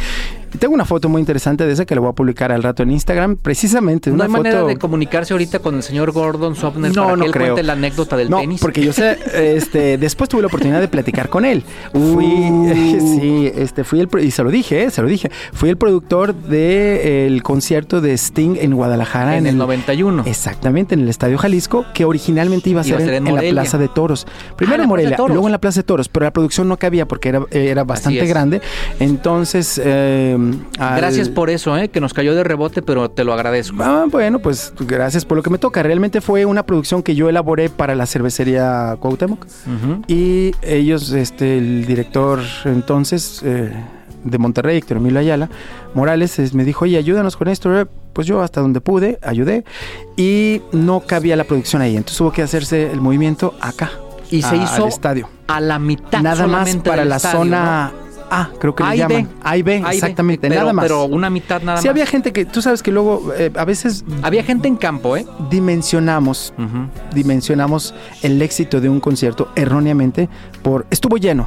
Y 0.53 0.59
tengo 0.59 0.75
una 0.75 0.85
foto 0.85 1.09
muy 1.09 1.21
interesante 1.21 1.65
de 1.65 1.73
esa 1.73 1.85
que 1.85 1.95
le 1.95 2.01
voy 2.01 2.11
a 2.11 2.13
publicar 2.13 2.51
al 2.51 2.63
rato 2.63 2.83
en 2.83 2.91
Instagram, 2.91 3.37
precisamente. 3.37 4.11
No 4.11 4.17
una 4.17 4.25
hay 4.25 4.31
foto... 4.31 4.43
manera 4.43 4.65
de 4.65 4.77
comunicarse 4.79 5.33
ahorita 5.35 5.61
con 5.61 5.70
el 5.77 5.83
señor 5.83 6.13
Gordon 6.13 6.55
Sopner 6.57 6.95
No, 6.95 7.05
para 7.05 7.17
no 7.17 7.23
que 7.23 7.27
él 7.27 7.33
creo. 7.33 7.47
cuente 7.49 7.63
la 7.63 7.73
anécdota 7.75 8.17
del 8.17 8.31
no, 8.31 8.41
tenis. 8.41 8.61
porque 8.61 8.83
yo 8.85 8.93
sé, 8.93 9.19
este, 9.57 9.99
después 9.99 10.29
tuve 10.29 10.43
la 10.43 10.47
oportunidad 10.49 10.81
de 10.81 10.89
platicar 10.89 11.29
con 11.29 11.45
él. 11.45 11.63
Fui, 11.93 12.27
sí, 13.21 13.53
este, 13.55 13.85
fui 13.85 14.01
el, 14.01 14.09
y 14.23 14.31
se 14.31 14.43
lo 14.43 14.51
dije, 14.51 14.85
eh, 14.85 14.91
se 14.91 15.03
lo 15.03 15.09
dije, 15.09 15.31
fui 15.53 15.69
el 15.71 15.77
productor 15.77 16.35
del 16.35 17.43
concierto 17.43 18.01
de 18.01 18.15
Sting 18.17 18.57
en 18.61 18.75
Guadalajara. 18.75 19.37
en 19.37 19.47
el 19.47 19.57
91. 19.57 20.25
Exactamente, 20.27 20.95
en 20.95 21.01
el 21.01 21.09
Estadio 21.09 21.39
Jalisco, 21.39 21.85
que 21.95 22.05
originalmente 22.05 22.71
iba 22.71 22.81
a 22.81 22.85
ser, 22.85 22.93
Iba 22.95 22.99
a 22.99 23.05
ser 23.05 23.15
en, 23.15 23.27
en 23.27 23.39
en 23.39 23.55
la. 23.55 23.63
Plaza 23.63 23.79
de 23.79 23.89
Toros. 23.89 24.27
Ah, 24.29 24.55
Primero 24.57 24.77
en 24.77 24.81
en 24.83 24.87
de 24.87 24.89
Morelia, 24.89 25.17
luego 25.29 25.47
en 25.49 25.53
la 25.53 25.61
Plaza 25.61 25.81
de 25.81 25.85
Toros, 25.85 26.09
pero 26.09 26.25
la 26.25 26.33
producción 26.33 26.69
no 26.69 26.77
cabía 26.79 27.07
porque 27.07 27.29
era, 27.29 27.43
era 27.51 27.85
bastante 27.85 28.25
grande. 28.27 28.61
Entonces, 28.99 29.81
eh, 29.83 30.37
al- 30.79 30.97
Gracias 30.97 31.29
por 31.29 31.51
eso, 31.51 31.77
¿eh? 31.77 31.89
que 31.89 32.01
nos 32.01 32.15
cayó 32.15 32.35
de 32.35 32.45
rebote, 32.45 32.83
pero 32.83 33.11
te 33.11 33.25
lo 33.25 33.33
agradezco. 33.33 33.77
Ah, 33.81 34.07
bueno, 34.11 34.39
pues 34.39 34.73
gracias 34.79 35.25
por 35.25 35.37
lo 35.37 35.43
que 35.43 35.50
me 35.51 35.59
toca. 35.59 35.83
Realmente 35.83 36.21
fue 36.21 36.45
una 36.45 36.65
producción 36.65 37.03
que 37.03 37.15
yo 37.15 37.29
elaboré 37.29 37.69
para 37.69 37.95
la 37.95 38.07
cervecería 38.07 38.97
Cuauhtémoc. 39.01 39.47
Y 40.07 40.53
ellos, 40.63 41.13
este, 41.13 41.59
el 41.59 41.87
director 41.87 42.41
entonces 42.65 43.41
eh, 43.45 43.73
de 44.25 44.39
Monterrey, 44.39 44.79
Héctor 44.79 44.99
Emilio 44.99 45.21
Ayala, 45.21 45.49
Morales, 45.95 46.39
es- 46.39 46.55
me 46.55 46.65
dijo, 46.65 46.85
oye, 46.85 46.97
ayúdanos 46.99 47.37
con 47.37 47.49
esto. 47.49 47.71
Pues 48.13 48.27
yo 48.27 48.43
hasta 48.43 48.61
donde 48.61 48.81
pude, 48.81 49.19
ayudé. 49.23 49.65
Y 50.17 50.63
no 50.73 51.01
cabía 51.01 51.37
la 51.37 51.45
producción 51.45 51.81
ahí. 51.83 51.97
Entonces 51.97 52.21
hubo 52.21 52.33
que 52.33 52.43
hacerse 52.43 52.91
el 52.91 53.01
movimiento 53.01 53.55
acá. 53.61 53.91
Y 54.31 54.43
se 54.43 54.57
hizo 54.57 54.83
al 54.85 54.89
estadio. 54.89 55.29
a 55.49 55.61
la 55.61 55.79
mitad 55.81 56.23
Nada 56.23 56.47
más 56.47 56.77
para 56.77 57.05
la 57.05 57.17
estadio, 57.17 57.39
zona 57.39 57.93
A, 58.31 58.49
creo 58.61 58.75
que 58.75 58.83
¿no? 58.85 58.91
le 58.91 58.97
llaman. 58.97 59.29
A 59.43 59.57
y 59.57 59.63
B, 59.63 59.83
exactamente, 59.91 60.49
pero- 60.49 60.61
nada 60.61 60.73
más. 60.73 60.85
Pero 60.85 61.05
una 61.05 61.29
mitad 61.31 61.61
nada 61.63 61.81
Sí, 61.81 61.89
más. 61.89 61.91
había 61.91 62.07
gente 62.07 62.33
que, 62.33 62.45
tú 62.45 62.63
sabes 62.63 62.83
que 62.83 62.91
luego 62.93 63.33
eh, 63.37 63.51
a 63.57 63.65
veces 63.65 64.05
Había 64.23 64.43
gente 64.45 64.69
en 64.69 64.77
campo, 64.77 65.17
¿eh? 65.17 65.27
dimensionamos 65.51 66.53
dimensionamos 67.13 67.95
el 68.23 68.41
éxito 68.43 68.81
de 68.81 68.89
un 68.89 69.01
concierto 69.01 69.49
erróneamente 69.57 70.29
por 70.63 70.87
estuvo 70.91 71.17
lleno. 71.17 71.47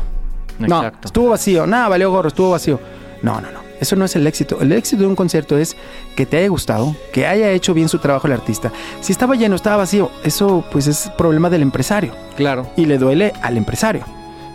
No, 0.59 0.77
Exacto. 0.77 1.07
estuvo 1.07 1.29
vacío. 1.29 1.65
Nada, 1.65 1.87
valió 1.89 2.11
gorro, 2.11 2.27
estuvo 2.27 2.51
vacío. 2.51 2.79
No, 3.21 3.41
no, 3.41 3.49
no. 3.51 3.63
Eso 3.79 3.95
no 3.95 4.05
es 4.05 4.15
el 4.15 4.25
éxito. 4.27 4.59
El 4.61 4.71
éxito 4.71 5.01
de 5.01 5.07
un 5.07 5.15
concierto 5.15 5.57
es 5.57 5.75
que 6.15 6.25
te 6.25 6.37
haya 6.37 6.47
gustado, 6.47 6.95
que 7.11 7.25
haya 7.27 7.49
hecho 7.51 7.73
bien 7.73 7.89
su 7.89 7.97
trabajo 7.99 8.27
el 8.27 8.33
artista. 8.33 8.71
Si 9.01 9.11
estaba 9.11 9.35
lleno, 9.35 9.55
estaba 9.55 9.77
vacío, 9.77 10.09
eso 10.23 10.63
pues 10.71 10.87
es 10.87 11.09
problema 11.17 11.49
del 11.49 11.63
empresario 11.63 12.13
Claro. 12.37 12.67
y 12.77 12.85
le 12.85 12.97
duele 12.97 13.33
al 13.41 13.57
empresario. 13.57 14.03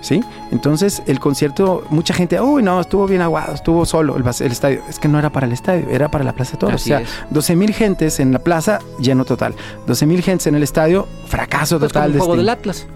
¿Sí? 0.01 0.23
Entonces, 0.53 1.03
el 1.07 1.19
concierto, 1.19 1.85
mucha 1.91 2.15
gente, 2.15 2.41
uy, 2.41 2.63
no, 2.63 2.81
estuvo 2.81 3.07
bien 3.07 3.21
aguado, 3.21 3.55
estuvo 3.55 3.85
solo 3.85 4.17
el, 4.17 4.25
estadio. 4.27 4.81
Es 4.89 4.99
que 4.99 5.09
no 5.09 5.19
era 5.19 5.31
para 5.31 5.47
el 5.47 5.53
estadio, 5.53 5.89
era 5.91 6.09
para 6.11 6.25
la 6.25 6.33
Plaza 6.33 6.53
de 6.53 6.59
Toros. 6.59 6.81
Así 6.83 6.93
o 6.93 6.99
sea, 6.99 7.05
es. 7.05 7.11
12 7.31 7.57
mil 7.57 7.75
gentes 7.75 8.21
en 8.21 8.33
la 8.33 8.39
plaza, 8.39 8.79
lleno 9.01 9.25
total. 9.25 9.55
12 9.87 10.07
mil 10.07 10.23
gentes 10.23 10.47
en 10.47 10.55
el 10.55 10.63
estadio, 10.63 11.09
fracaso 11.27 11.79
Pues 11.79 11.93
como 11.93 12.05
total 12.05 12.07
un 12.11 12.13
de 12.13 12.19
juego 12.19 12.33
Sting. 12.35 12.39
del 12.39 12.49
Atlas. 12.49 12.87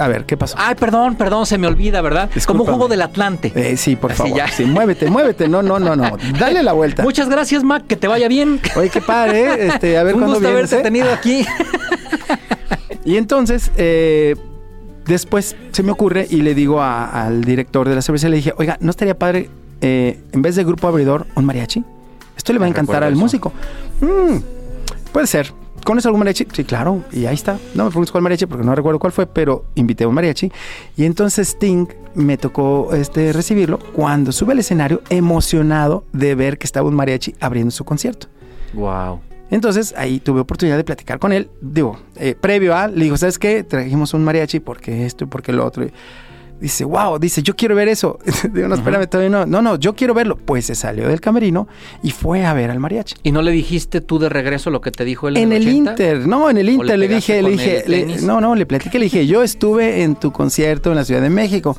A 0.00 0.08
ver, 0.08 0.24
¿qué 0.24 0.36
pasó? 0.36 0.56
Ay, 0.58 0.74
perdón, 0.74 1.14
perdón, 1.14 1.46
se 1.46 1.56
me 1.56 1.68
olvida, 1.68 2.00
¿verdad? 2.00 2.28
Como 2.46 2.64
un 2.64 2.68
juego 2.68 2.88
del 2.88 3.02
Atlante. 3.02 3.52
Eh, 3.54 3.76
sí, 3.76 3.94
por 3.94 4.10
Así 4.10 4.22
favor. 4.22 4.36
ya. 4.36 4.48
Sí, 4.48 4.64
muévete, 4.64 5.08
muévete. 5.08 5.46
No, 5.46 5.62
no, 5.62 5.78
no, 5.78 5.94
no. 5.94 6.16
Dale 6.36 6.64
la 6.64 6.72
vuelta. 6.72 7.04
Muchas 7.04 7.28
gracias, 7.28 7.62
Mac, 7.62 7.84
que 7.86 7.94
te 7.94 8.08
vaya 8.08 8.26
bien. 8.26 8.60
Oye, 8.74 8.90
qué 8.90 9.00
padre, 9.00 9.42
¿eh? 9.44 9.66
Este, 9.68 9.96
a 9.96 10.02
ver 10.02 10.14
Un 10.14 10.22
cuándo 10.22 10.38
gusto 10.40 10.48
vienes. 10.50 10.72
haberte 10.72 10.80
¿eh? 10.80 10.90
tenido 10.90 11.12
aquí. 11.12 11.46
Y 13.04 13.18
entonces, 13.18 13.70
eh, 13.76 14.34
después 15.06 15.56
se 15.72 15.82
me 15.82 15.92
ocurre 15.92 16.26
y 16.30 16.36
le 16.42 16.54
digo 16.54 16.80
a- 16.82 17.04
al 17.26 17.44
director 17.44 17.88
de 17.88 17.94
la 17.94 18.02
cervecería, 18.02 18.30
le 18.30 18.36
dije, 18.36 18.54
oiga, 18.56 18.76
¿no 18.80 18.90
estaría 18.90 19.18
padre, 19.18 19.48
eh, 19.80 20.20
en 20.32 20.42
vez 20.42 20.56
de 20.56 20.64
grupo 20.64 20.88
abridor, 20.88 21.26
un 21.34 21.44
mariachi? 21.44 21.84
Esto 22.36 22.52
le 22.52 22.58
va 22.58 22.66
a 22.66 22.68
encantar 22.68 23.04
al 23.04 23.12
eso. 23.12 23.20
músico. 23.20 23.52
"Mm, 24.00 24.38
puede 25.12 25.26
ser. 25.26 25.52
¿Conoces 25.84 26.06
algún 26.06 26.20
mariachi? 26.20 26.46
Sí, 26.52 26.64
claro. 26.64 27.04
Y 27.12 27.26
ahí 27.26 27.34
está. 27.34 27.58
No 27.74 27.84
me 27.84 27.90
preguntes 27.90 28.10
cuál 28.10 28.22
mariachi 28.22 28.46
porque 28.46 28.64
no 28.64 28.74
recuerdo 28.74 28.98
cuál 28.98 29.12
fue, 29.12 29.26
pero 29.26 29.66
invité 29.74 30.04
a 30.04 30.08
un 30.08 30.14
mariachi. 30.14 30.50
Y 30.96 31.04
entonces 31.04 31.48
Sting 31.50 31.86
me 32.14 32.38
tocó 32.38 32.94
este, 32.94 33.32
recibirlo 33.34 33.78
cuando 33.78 34.32
sube 34.32 34.52
al 34.52 34.60
escenario 34.60 35.02
emocionado 35.10 36.04
de 36.12 36.34
ver 36.34 36.56
que 36.56 36.64
estaba 36.64 36.88
un 36.88 36.94
mariachi 36.94 37.34
abriendo 37.38 37.70
su 37.70 37.84
concierto. 37.84 38.28
Wow. 38.72 39.20
Entonces 39.50 39.94
ahí 39.96 40.20
tuve 40.20 40.40
oportunidad 40.40 40.76
de 40.76 40.84
platicar 40.84 41.18
con 41.18 41.32
él. 41.32 41.48
Digo, 41.60 41.98
eh, 42.16 42.34
previo 42.40 42.74
a, 42.74 42.88
le 42.88 43.04
digo, 43.04 43.16
¿sabes 43.16 43.38
qué? 43.38 43.62
Trajimos 43.62 44.14
un 44.14 44.24
mariachi 44.24 44.60
porque 44.60 45.06
esto 45.06 45.24
y 45.24 45.26
porque 45.26 45.52
lo 45.52 45.64
otro. 45.64 45.86
Dice, 46.60 46.84
wow, 46.84 47.18
dice, 47.18 47.42
yo 47.42 47.54
quiero 47.56 47.74
ver 47.74 47.88
eso. 47.88 48.18
digo, 48.52 48.68
no, 48.68 48.76
espérame, 48.76 49.06
todavía 49.06 49.28
no. 49.28 49.44
No, 49.44 49.60
no, 49.60 49.76
yo 49.78 49.94
quiero 49.94 50.14
verlo. 50.14 50.36
Pues 50.36 50.64
se 50.66 50.74
salió 50.74 51.08
del 51.08 51.20
camerino 51.20 51.68
y 52.02 52.10
fue 52.12 52.44
a 52.46 52.54
ver 52.54 52.70
al 52.70 52.78
mariachi. 52.80 53.16
¿Y 53.22 53.32
no 53.32 53.42
le 53.42 53.50
dijiste 53.50 54.00
tú 54.00 54.18
de 54.18 54.28
regreso 54.28 54.70
lo 54.70 54.80
que 54.80 54.90
te 54.90 55.04
dijo 55.04 55.28
él 55.28 55.36
En 55.36 55.52
el 55.52 55.62
80? 55.62 55.90
Inter, 55.90 56.26
no, 56.26 56.48
en 56.48 56.56
el 56.56 56.66
¿O 56.66 56.70
le 56.70 56.72
Inter 56.74 56.98
le, 56.98 57.08
dije, 57.08 57.42
le 57.42 57.50
dije, 57.50 57.84
el 57.84 57.90
le- 57.90 58.00
tenis? 58.00 58.22
no, 58.22 58.40
no, 58.40 58.54
le 58.54 58.64
platiqué, 58.66 58.98
le 58.98 59.04
dije, 59.06 59.26
yo 59.26 59.42
estuve 59.42 60.02
en 60.04 60.14
tu 60.16 60.32
concierto 60.32 60.90
en 60.90 60.96
la 60.96 61.04
Ciudad 61.04 61.20
de 61.20 61.30
México. 61.30 61.76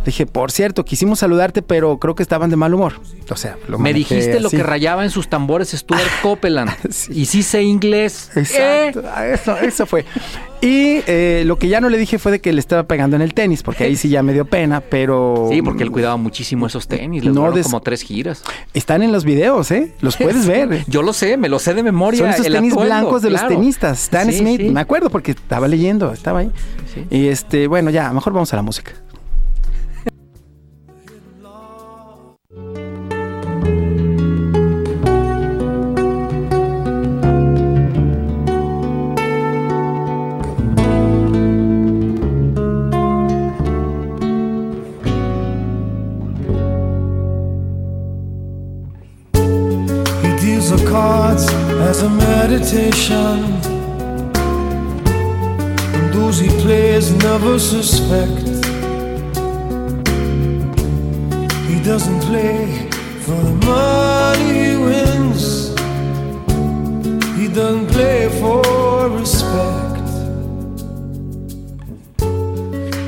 Le 0.00 0.04
dije, 0.06 0.26
por 0.26 0.50
cierto, 0.52 0.84
quisimos 0.84 1.18
saludarte, 1.18 1.62
pero 1.62 1.98
creo 1.98 2.14
que 2.14 2.22
estaban 2.22 2.50
de 2.50 2.56
mal 2.56 2.72
humor. 2.72 2.94
O 3.30 3.36
sea, 3.36 3.56
lo 3.68 3.78
Me 3.78 3.92
dijiste 3.92 4.38
lo 4.40 4.48
que 4.50 4.62
rayaba 4.62 5.02
en 5.04 5.10
sus 5.10 5.28
tambores 5.28 5.70
Stuart 5.70 6.02
Copeland. 6.22 6.70
Sí. 6.90 7.12
Y 7.14 7.26
sí 7.26 7.42
sé 7.42 7.62
inglés. 7.62 8.30
Exacto, 8.36 9.00
¿Eh? 9.00 9.10
ah, 9.14 9.26
eso, 9.26 9.56
eso 9.58 9.86
fue. 9.86 10.04
Y 10.62 11.00
eh, 11.06 11.42
lo 11.46 11.56
que 11.58 11.68
ya 11.68 11.80
no 11.80 11.88
le 11.88 11.96
dije 11.96 12.18
fue 12.18 12.32
de 12.32 12.40
que 12.40 12.52
le 12.52 12.60
estaba 12.60 12.82
pegando 12.82 13.16
en 13.16 13.22
el 13.22 13.32
tenis, 13.32 13.62
porque 13.62 13.84
ahí 13.84 13.96
sí 13.96 14.10
ya 14.10 14.22
me 14.22 14.34
dio 14.34 14.44
pena, 14.44 14.82
pero... 14.82 15.48
Sí, 15.50 15.62
porque 15.62 15.82
él 15.84 15.90
cuidaba 15.90 16.16
muchísimo 16.18 16.66
esos 16.66 16.86
tenis. 16.86 17.24
Le 17.24 17.30
No 17.32 17.50
des- 17.50 17.64
como 17.64 17.80
tres 17.80 18.02
giras. 18.02 18.42
Están 18.74 19.02
en 19.02 19.10
los 19.10 19.24
videos, 19.24 19.70
¿eh? 19.70 19.94
Los 20.00 20.16
puedes 20.18 20.46
ver. 20.46 20.84
Yo 20.88 21.00
lo 21.02 21.14
sé, 21.14 21.38
me 21.38 21.48
lo 21.48 21.58
sé 21.58 21.72
de 21.72 21.82
memoria. 21.82 22.20
Son 22.20 22.30
esos 22.30 22.44
el 22.46 22.52
tenis 22.52 22.72
atuendo, 22.72 22.94
blancos 22.94 23.22
de 23.22 23.28
claro. 23.30 23.48
los 23.48 23.58
tenistas. 23.58 24.02
Stan 24.02 24.30
Sí, 24.30 24.38
Smith, 24.38 24.60
sí. 24.60 24.68
me 24.70 24.80
acuerdo 24.80 25.08
porque 25.08 25.30
estaba 25.30 25.66
leyendo, 25.66 26.12
estaba 26.12 26.40
ahí. 26.40 26.50
Sí. 26.94 27.06
Y 27.10 27.28
este, 27.28 27.66
bueno, 27.66 27.88
ya, 27.90 28.12
mejor 28.12 28.32
vamos 28.34 28.52
a 28.52 28.56
la 28.56 28.62
música. 28.62 28.92
The 50.70 50.86
cards 50.88 51.48
as 51.90 52.02
a 52.02 52.08
meditation. 52.08 53.42
And 55.96 56.14
those 56.14 56.38
he 56.38 56.48
plays 56.62 57.10
never 57.10 57.58
suspect. 57.58 58.46
He 61.66 61.82
doesn't 61.82 62.20
play 62.20 62.88
for 63.24 63.40
the 63.48 63.56
money 63.66 64.48
he 64.62 64.76
wins. 64.76 65.70
He 67.36 67.48
doesn't 67.48 67.88
play 67.88 68.28
for 68.38 69.08
respect. 69.08 70.08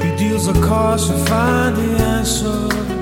He 0.02 0.10
deals 0.16 0.46
the 0.46 0.60
cards 0.66 1.06
to 1.06 1.16
find 1.26 1.76
the 1.76 2.02
answer 2.02 3.01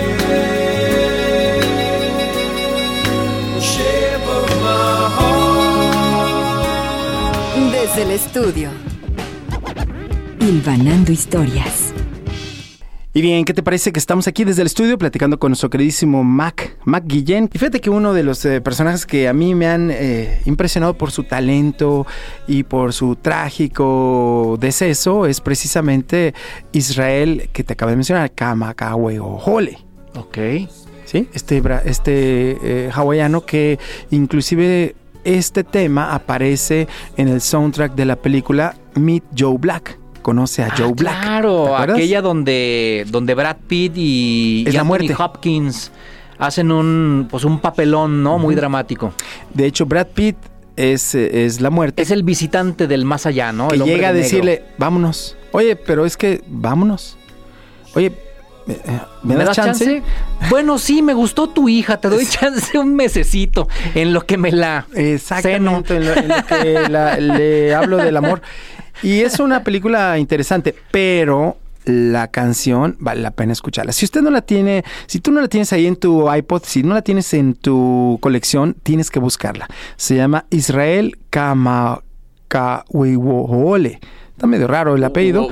estudio. 8.11 8.69
Hilvanando 10.39 11.11
historias. 11.11 11.93
Y 13.13 13.21
bien, 13.21 13.43
¿qué 13.43 13.53
te 13.53 13.61
parece 13.61 13.91
que 13.91 13.99
estamos 13.99 14.27
aquí 14.27 14.45
desde 14.45 14.61
el 14.61 14.67
estudio 14.67 14.97
platicando 14.97 15.37
con 15.37 15.51
nuestro 15.51 15.69
queridísimo 15.69 16.23
Mac, 16.23 16.77
Mac 16.85 17.03
Guillén? 17.05 17.49
Y 17.53 17.57
fíjate 17.57 17.81
que 17.81 17.89
uno 17.89 18.13
de 18.13 18.23
los 18.23 18.43
eh, 18.45 18.61
personajes 18.61 19.05
que 19.05 19.27
a 19.27 19.33
mí 19.33 19.53
me 19.53 19.67
han 19.67 19.91
eh, 19.91 20.41
impresionado 20.45 20.97
por 20.97 21.11
su 21.11 21.23
talento 21.25 22.07
y 22.47 22.63
por 22.63 22.93
su 22.93 23.17
trágico 23.17 24.57
deceso 24.61 25.25
es 25.25 25.41
precisamente 25.41 26.33
Israel, 26.71 27.49
que 27.51 27.65
te 27.65 27.73
acabo 27.73 27.89
de 27.89 27.97
mencionar, 27.97 28.31
Kamakaweohole. 28.31 29.77
Ok. 30.15 30.37
¿sí? 31.03 31.27
Este, 31.33 31.61
bra- 31.61 31.81
este 31.83 32.57
eh, 32.63 32.89
hawaiano 32.93 33.45
que 33.45 33.77
inclusive 34.09 34.95
este 35.23 35.63
tema 35.63 36.13
aparece 36.13 36.87
en 37.17 37.27
el 37.27 37.41
soundtrack 37.41 37.93
de 37.95 38.05
la 38.05 38.15
película 38.15 38.75
Meet 38.95 39.23
Joe 39.37 39.57
Black. 39.57 39.99
Conoce 40.21 40.61
a 40.63 40.67
Ah, 40.67 40.75
Joe 40.77 40.93
Black. 40.93 41.15
¿te 41.19 41.21
Claro, 41.21 41.75
aquella 41.77 42.21
donde, 42.21 43.05
donde 43.09 43.33
Brad 43.33 43.57
Pitt 43.67 43.93
y, 43.95 44.63
Es 44.67 44.73
y 44.73 44.75
la 44.77 44.81
Anthony 44.81 44.87
muerte. 44.87 45.15
Hopkins 45.17 45.91
hacen 46.37 46.71
un, 46.71 47.27
pues 47.29 47.43
un 47.43 47.59
papelón, 47.59 48.21
¿no? 48.23 48.37
Muy 48.37 48.53
dramático. 48.55 49.13
De 49.53 49.65
hecho, 49.65 49.85
Brad 49.87 50.07
Pitt 50.13 50.35
es, 50.75 51.15
es 51.15 51.59
la 51.61 51.69
muerte. 51.71 52.01
Es 52.01 52.11
el 52.11 52.23
visitante 52.23 52.87
del 52.87 53.03
más 53.05 53.25
allá, 53.25 53.51
¿no? 53.51 53.67
que 53.69 53.75
El 53.75 53.83
llega 53.83 54.09
a 54.09 54.11
negro. 54.11 54.23
decirle, 54.23 54.63
vámonos. 54.77 55.35
Oye, 55.53 55.75
pero 55.75 56.05
es 56.05 56.17
que, 56.17 56.41
vámonos. 56.47 57.17
Oye, 57.95 58.11
eh, 58.67 58.99
¿me, 59.23 59.35
das 59.35 59.55
chance? 59.55 60.01
Bueno, 60.49 60.77
sí, 60.77 61.01
me 61.01 61.13
gustó 61.13 61.47
tu 61.49 61.69
hija, 61.69 61.97
te 61.97 62.09
doy 62.09 62.25
chance 62.25 62.77
un 62.77 62.95
mesecito 62.95 63.67
en 63.95 64.13
lo 64.13 64.25
que 64.25 64.37
me 64.37 64.51
la 64.51 64.85
Exactamente, 64.93 65.95
en 65.97 66.05
lo, 66.05 66.13
en 66.15 66.27
lo 66.27 66.45
que 66.45 66.89
la- 66.89 67.17
le 67.17 67.73
hablo 67.75 67.97
del 67.97 68.17
amor. 68.17 68.41
Y 69.03 69.21
es 69.21 69.39
una 69.39 69.63
película 69.63 70.17
interesante, 70.19 70.75
pero 70.91 71.57
la 71.85 72.27
canción 72.27 72.95
vale 72.99 73.21
la 73.21 73.31
pena 73.31 73.53
escucharla. 73.53 73.91
Si 73.91 74.05
usted 74.05 74.21
no 74.21 74.29
la 74.29 74.41
tiene, 74.41 74.83
si 75.07 75.19
tú 75.19 75.31
no 75.31 75.41
la 75.41 75.47
tienes 75.47 75.73
ahí 75.73 75.87
en 75.87 75.95
tu 75.95 76.31
iPod, 76.31 76.61
si 76.63 76.83
no 76.83 76.93
la 76.93 77.01
tienes 77.01 77.33
en 77.33 77.55
tu 77.55 78.19
colección, 78.21 78.75
tienes 78.83 79.09
que 79.09 79.19
buscarla. 79.19 79.67
Se 79.95 80.15
llama 80.15 80.45
Israel 80.51 81.17
Kamakawiwohole. 81.31 83.99
Está 84.41 84.47
medio 84.47 84.65
raro 84.67 84.95
el 84.95 85.03
apellido. 85.03 85.47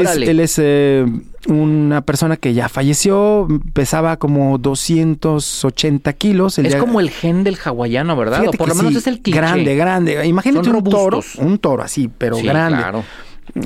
Es- 0.00 0.14
él 0.16 0.38
es 0.38 0.60
eh, 0.62 1.04
una 1.48 2.02
persona 2.02 2.36
que 2.36 2.54
ya 2.54 2.68
falleció, 2.68 3.48
pesaba 3.72 4.16
como 4.16 4.58
280 4.58 6.12
kilos. 6.12 6.56
el 6.58 6.66
Es 6.66 6.74
día- 6.74 6.80
como 6.80 7.00
el 7.00 7.10
gen 7.10 7.42
del 7.42 7.56
hawaiano, 7.64 8.14
¿verdad? 8.16 8.38
Fíjate 8.42 8.56
o 8.56 8.58
por 8.58 8.68
lo 8.68 8.76
menos 8.76 8.92
sí, 8.92 8.98
es 8.98 9.06
el 9.08 9.20
cliché. 9.22 9.38
Grande, 9.38 9.74
grande. 9.74 10.24
Imagínate 10.24 10.70
un 10.70 10.84
toro, 10.84 11.20
un 11.38 11.58
toro 11.58 11.82
así, 11.82 12.08
pero 12.16 12.36
Sí, 12.36 12.46
grande. 12.46 12.78
claro. 12.78 13.02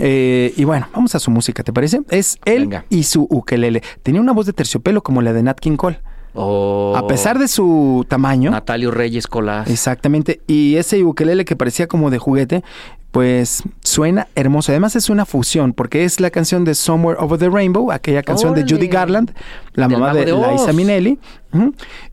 Eh, 0.00 0.54
y 0.56 0.64
bueno, 0.64 0.88
vamos 0.94 1.14
a 1.14 1.18
su 1.18 1.30
música, 1.30 1.62
¿te 1.62 1.70
parece? 1.74 2.00
Es 2.08 2.38
él 2.46 2.62
Venga. 2.62 2.86
y 2.88 3.02
su 3.02 3.26
ukelele. 3.28 3.82
Tenía 4.02 4.22
una 4.22 4.32
voz 4.32 4.46
de 4.46 4.54
terciopelo 4.54 5.02
como 5.02 5.20
la 5.20 5.34
de 5.34 5.42
Nat 5.42 5.60
King 5.60 5.76
Cole. 5.76 6.00
O 6.32 6.94
A 6.96 7.06
pesar 7.06 7.38
de 7.38 7.46
su 7.46 8.06
tamaño, 8.08 8.50
Natalio 8.52 8.90
Reyes 8.90 9.26
Colás. 9.26 9.68
exactamente, 9.68 10.40
y 10.46 10.76
ese 10.76 11.04
ukelele 11.04 11.44
que 11.44 11.56
parecía 11.56 11.88
como 11.88 12.08
de 12.08 12.16
juguete, 12.16 12.64
pues 13.12 13.62
suena 13.82 14.26
hermoso. 14.34 14.72
Además 14.72 14.96
es 14.96 15.10
una 15.10 15.26
fusión, 15.26 15.74
porque 15.74 16.04
es 16.04 16.18
la 16.18 16.30
canción 16.30 16.64
de 16.64 16.74
Somewhere 16.74 17.20
Over 17.20 17.38
the 17.38 17.48
Rainbow, 17.48 17.92
aquella 17.92 18.22
canción 18.22 18.54
de. 18.54 18.62
Judy 18.62 18.88
Garland, 18.88 19.32
la 19.74 19.86
Del 19.86 19.98
mamá 19.98 20.14
de, 20.14 20.24
de. 20.24 20.32
Liza 20.32 20.72
Minnelli, 20.72 21.18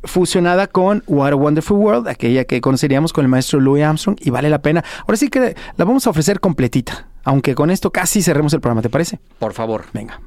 fusionada 0.04 0.68
con 0.68 1.02
What 1.08 1.32
a 1.32 1.36
Wonderful 1.36 1.78
World, 1.78 2.08
aquella 2.10 2.44
que 2.44 2.60
conoceríamos 2.60 3.14
con 3.14 3.24
el 3.24 3.30
maestro 3.30 3.62
Louis 3.62 3.84
Armstrong, 3.84 4.18
y 4.20 4.30
vale 4.30 4.50
la 4.50 4.62
pena. 4.62 4.84
Ahora 5.02 5.16
sí 5.16 5.30
que 5.30 5.56
la 5.78 5.86
vamos 5.86 6.06
a 6.06 6.10
ofrecer 6.10 6.42
completita, 6.42 7.08
aunque 7.24 7.56
con 7.56 7.72
esto 7.72 7.92
casi 7.92 8.22
cerremos 8.22 8.54
el 8.54 8.60
programa, 8.60 8.82
¿te 8.82 8.90
parece? 8.90 9.20
Por 9.40 9.54
favor. 9.54 9.86
Venga. 9.94 10.20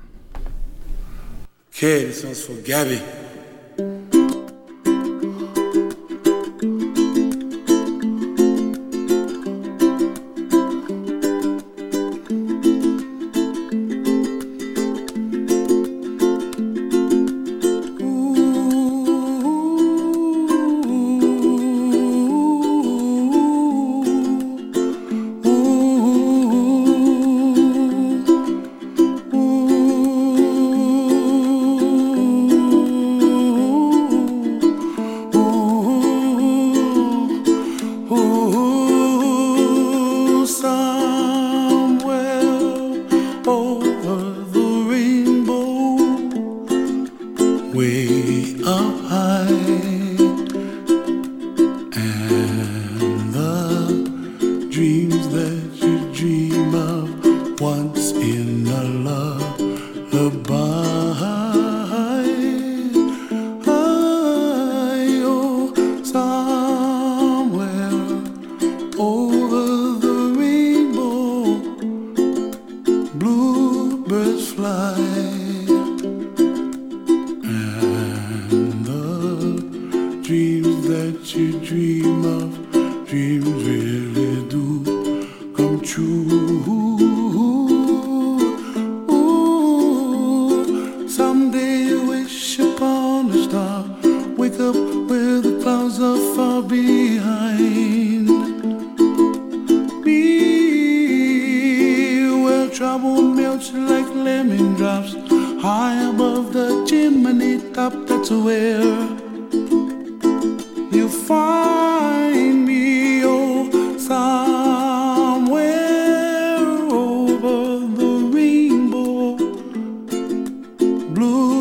blue 121.22 121.51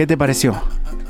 ¿qué 0.00 0.06
te 0.06 0.16
pareció? 0.16 0.54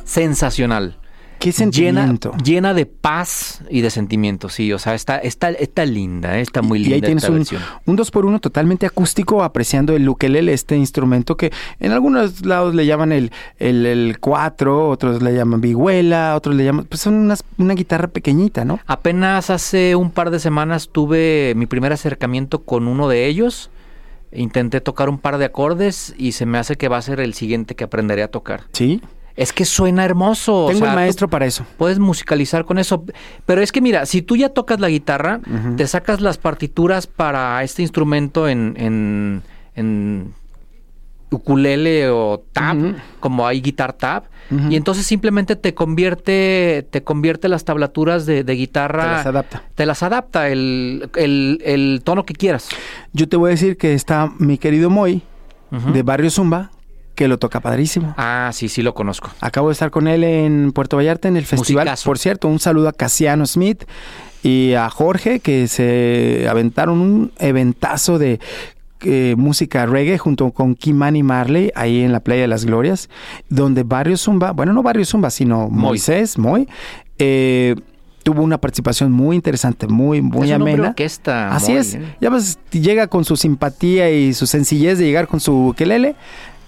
Sensacional. 0.05 0.99
¿Qué 1.39 1.53
sentimiento? 1.53 2.33
llena 2.43 2.75
de 2.75 2.87
paz 2.87 3.63
y 3.71 3.83
de 3.83 3.91
sentimiento, 3.91 4.49
sí. 4.49 4.73
O 4.73 4.81
sea, 4.81 4.97
está, 4.97 5.19
está, 5.19 5.51
está 5.51 5.87
linda, 5.87 6.37
eh, 6.37 6.41
está 6.41 6.61
muy 6.61 6.81
y 6.81 6.83
linda 6.83 6.95
ahí 6.97 7.01
tienes 7.01 7.23
esta 7.23 7.31
un, 7.31 7.39
versión. 7.39 7.63
un 7.87 7.97
2x1 7.97 8.41
totalmente 8.41 8.87
acústico 8.87 9.45
apreciando 9.45 9.95
el 9.95 10.09
ukelele, 10.09 10.53
este 10.53 10.77
instrumento 10.77 11.37
que 11.37 11.53
en 11.79 11.93
algunos 11.93 12.45
lados 12.45 12.75
le 12.75 12.85
llaman 12.85 13.13
el, 13.13 13.31
el, 13.61 13.87
el 13.87 14.19
4, 14.19 14.89
otros 14.89 15.23
le 15.23 15.35
llaman 15.35 15.61
vihuela, 15.61 16.35
otros 16.35 16.57
le 16.57 16.65
llaman... 16.65 16.87
Pues 16.87 17.01
son 17.01 17.15
unas, 17.15 17.45
una 17.59 17.75
guitarra 17.75 18.09
pequeñita, 18.09 18.65
¿no? 18.65 18.81
Apenas 18.89 19.51
hace 19.51 19.95
un 19.95 20.11
par 20.11 20.31
de 20.33 20.41
semanas 20.41 20.89
tuve 20.91 21.53
mi 21.55 21.67
primer 21.67 21.93
acercamiento 21.93 22.65
con 22.65 22.89
uno 22.89 23.09
de 23.09 23.27
ellos. 23.27 23.71
Intenté 24.33 24.81
tocar 24.81 25.09
un 25.09 25.19
par 25.19 25.39
de 25.39 25.45
acordes 25.45 26.15
y 26.17 26.33
se 26.33 26.47
me 26.47 26.59
hace 26.59 26.77
que 26.77 26.89
va 26.89 26.99
a 26.99 27.03
ser 27.03 27.21
el 27.21 27.35
siguiente 27.35 27.75
que 27.75 27.85
aprenderé 27.85 28.23
a 28.23 28.29
tocar. 28.29 28.63
Sí. 28.73 29.03
Es 29.37 29.53
que 29.53 29.65
suena 29.65 30.05
hermoso. 30.05 30.67
o 30.67 30.69
Tengo 30.69 30.81
sea, 30.81 30.91
el 30.91 30.95
maestro 30.97 31.29
para 31.29 31.47
eso. 31.47 31.65
Puedes 31.79 31.99
musicalizar 31.99 32.65
con 32.65 32.79
eso. 32.79 33.05
Pero 33.47 33.63
es 33.63 33.73
que 33.73 33.81
mira, 33.81 34.07
si 34.07 34.23
tú 34.23 34.37
ya 34.37 34.51
tocas 34.51 34.81
la 34.81 34.89
guitarra, 34.89 35.41
te 35.77 35.87
sacas 35.87 36.21
las 36.21 36.37
partituras 36.37 37.07
para 37.07 37.63
este 37.63 37.83
instrumento 37.83 38.49
en, 38.49 38.75
en, 38.77 39.43
en 39.75 40.35
ukulele 41.31 42.09
o 42.11 42.43
tab, 42.53 42.77
como 43.21 43.47
hay 43.47 43.61
guitar 43.61 43.93
tab, 43.93 44.25
y 44.69 44.75
entonces 44.75 45.07
simplemente 45.07 45.55
te 45.55 45.75
convierte, 45.75 46.85
te 46.91 47.05
convierte 47.05 47.49
las 47.49 47.65
tablaturas 47.65 48.27
de, 48.27 48.43
de 48.43 48.53
guitarra. 48.55 49.05
Te 49.05 49.11
las 49.11 49.27
adapta. 49.27 49.63
Te 49.77 49.87
las 49.87 50.03
adapta 50.03 50.49
el, 50.49 51.09
el- 51.15 51.63
el 51.65 52.01
tono 52.03 52.25
que 52.25 52.35
quieras. 52.35 52.69
Yo 53.13 53.29
te 53.29 53.37
voy 53.37 53.49
a 53.49 53.53
decir 53.53 53.77
que 53.77 53.95
está 53.95 54.33
mi 54.39 54.59
querido 54.59 54.91
Moy 54.91 55.23
de 55.93 56.03
Barrio 56.03 56.31
Zumba, 56.31 56.73
que 57.15 57.29
lo 57.29 57.39
toca 57.39 57.61
padrísimo. 57.61 58.13
Ah, 58.17 58.51
sí, 58.53 58.69
sí 58.69 58.83
lo 58.83 58.93
conozco. 58.93 59.31
Acabo 59.41 59.69
de 59.69 59.75
estar 59.75 59.93
con 59.93 60.09
él 60.09 60.25
en 60.25 60.73
Puerto 60.73 60.97
Vallarta 60.97 61.29
en 61.29 61.37
el 61.37 61.45
festival. 61.47 61.85
Musicazo. 61.85 62.07
Por 62.07 62.19
cierto, 62.19 62.49
un 62.49 62.59
saludo 62.59 62.89
a 62.89 62.93
Casiano 62.93 63.47
Smith 63.47 63.85
y 64.43 64.73
a 64.75 64.91
Jorge 64.91 65.39
que 65.39 65.69
se 65.69 66.49
aventaron 66.51 67.01
un 67.01 67.31
eventazo 67.39 68.19
de 68.19 68.41
eh, 69.05 69.35
música 69.37 69.87
reggae 69.87 70.19
junto 70.19 70.51
con 70.53 70.75
Kimani 70.75 71.23
Marley 71.23 71.71
ahí 71.75 72.01
en 72.03 72.13
la 72.13 72.21
Playa 72.21 72.43
de 72.43 72.49
las 72.49 72.65
Glorias, 72.65 73.09
donde 73.49 73.83
Barrio 73.83 74.17
Zumba, 74.17 74.53
bueno, 74.53 74.73
no 74.73 74.83
Barrio 74.83 75.05
Zumba, 75.05 75.31
sino 75.31 75.69
Moy. 75.69 75.83
Moisés, 75.91 76.39
Moy, 76.39 76.69
eh, 77.19 77.75
tuvo 78.23 78.43
una 78.43 78.59
participación 78.59 79.13
muy 79.13 79.37
interesante, 79.37 79.87
muy, 79.87 80.21
muy 80.23 80.49
es 80.49 80.55
amena. 80.55 80.89
orquesta. 80.91 81.55
Así 81.55 81.73
Moy, 81.73 81.81
es. 81.81 81.95
¿eh? 81.95 82.03
Ya 82.21 82.31
ves, 82.31 82.59
llega 82.71 83.07
con 83.07 83.25
su 83.25 83.37
simpatía 83.37 84.11
y 84.11 84.35
su 84.35 84.47
sencillez 84.47 84.99
de 84.99 85.05
llegar 85.05 85.27
con 85.27 85.41
su 85.41 85.75
quelele. 85.77 86.15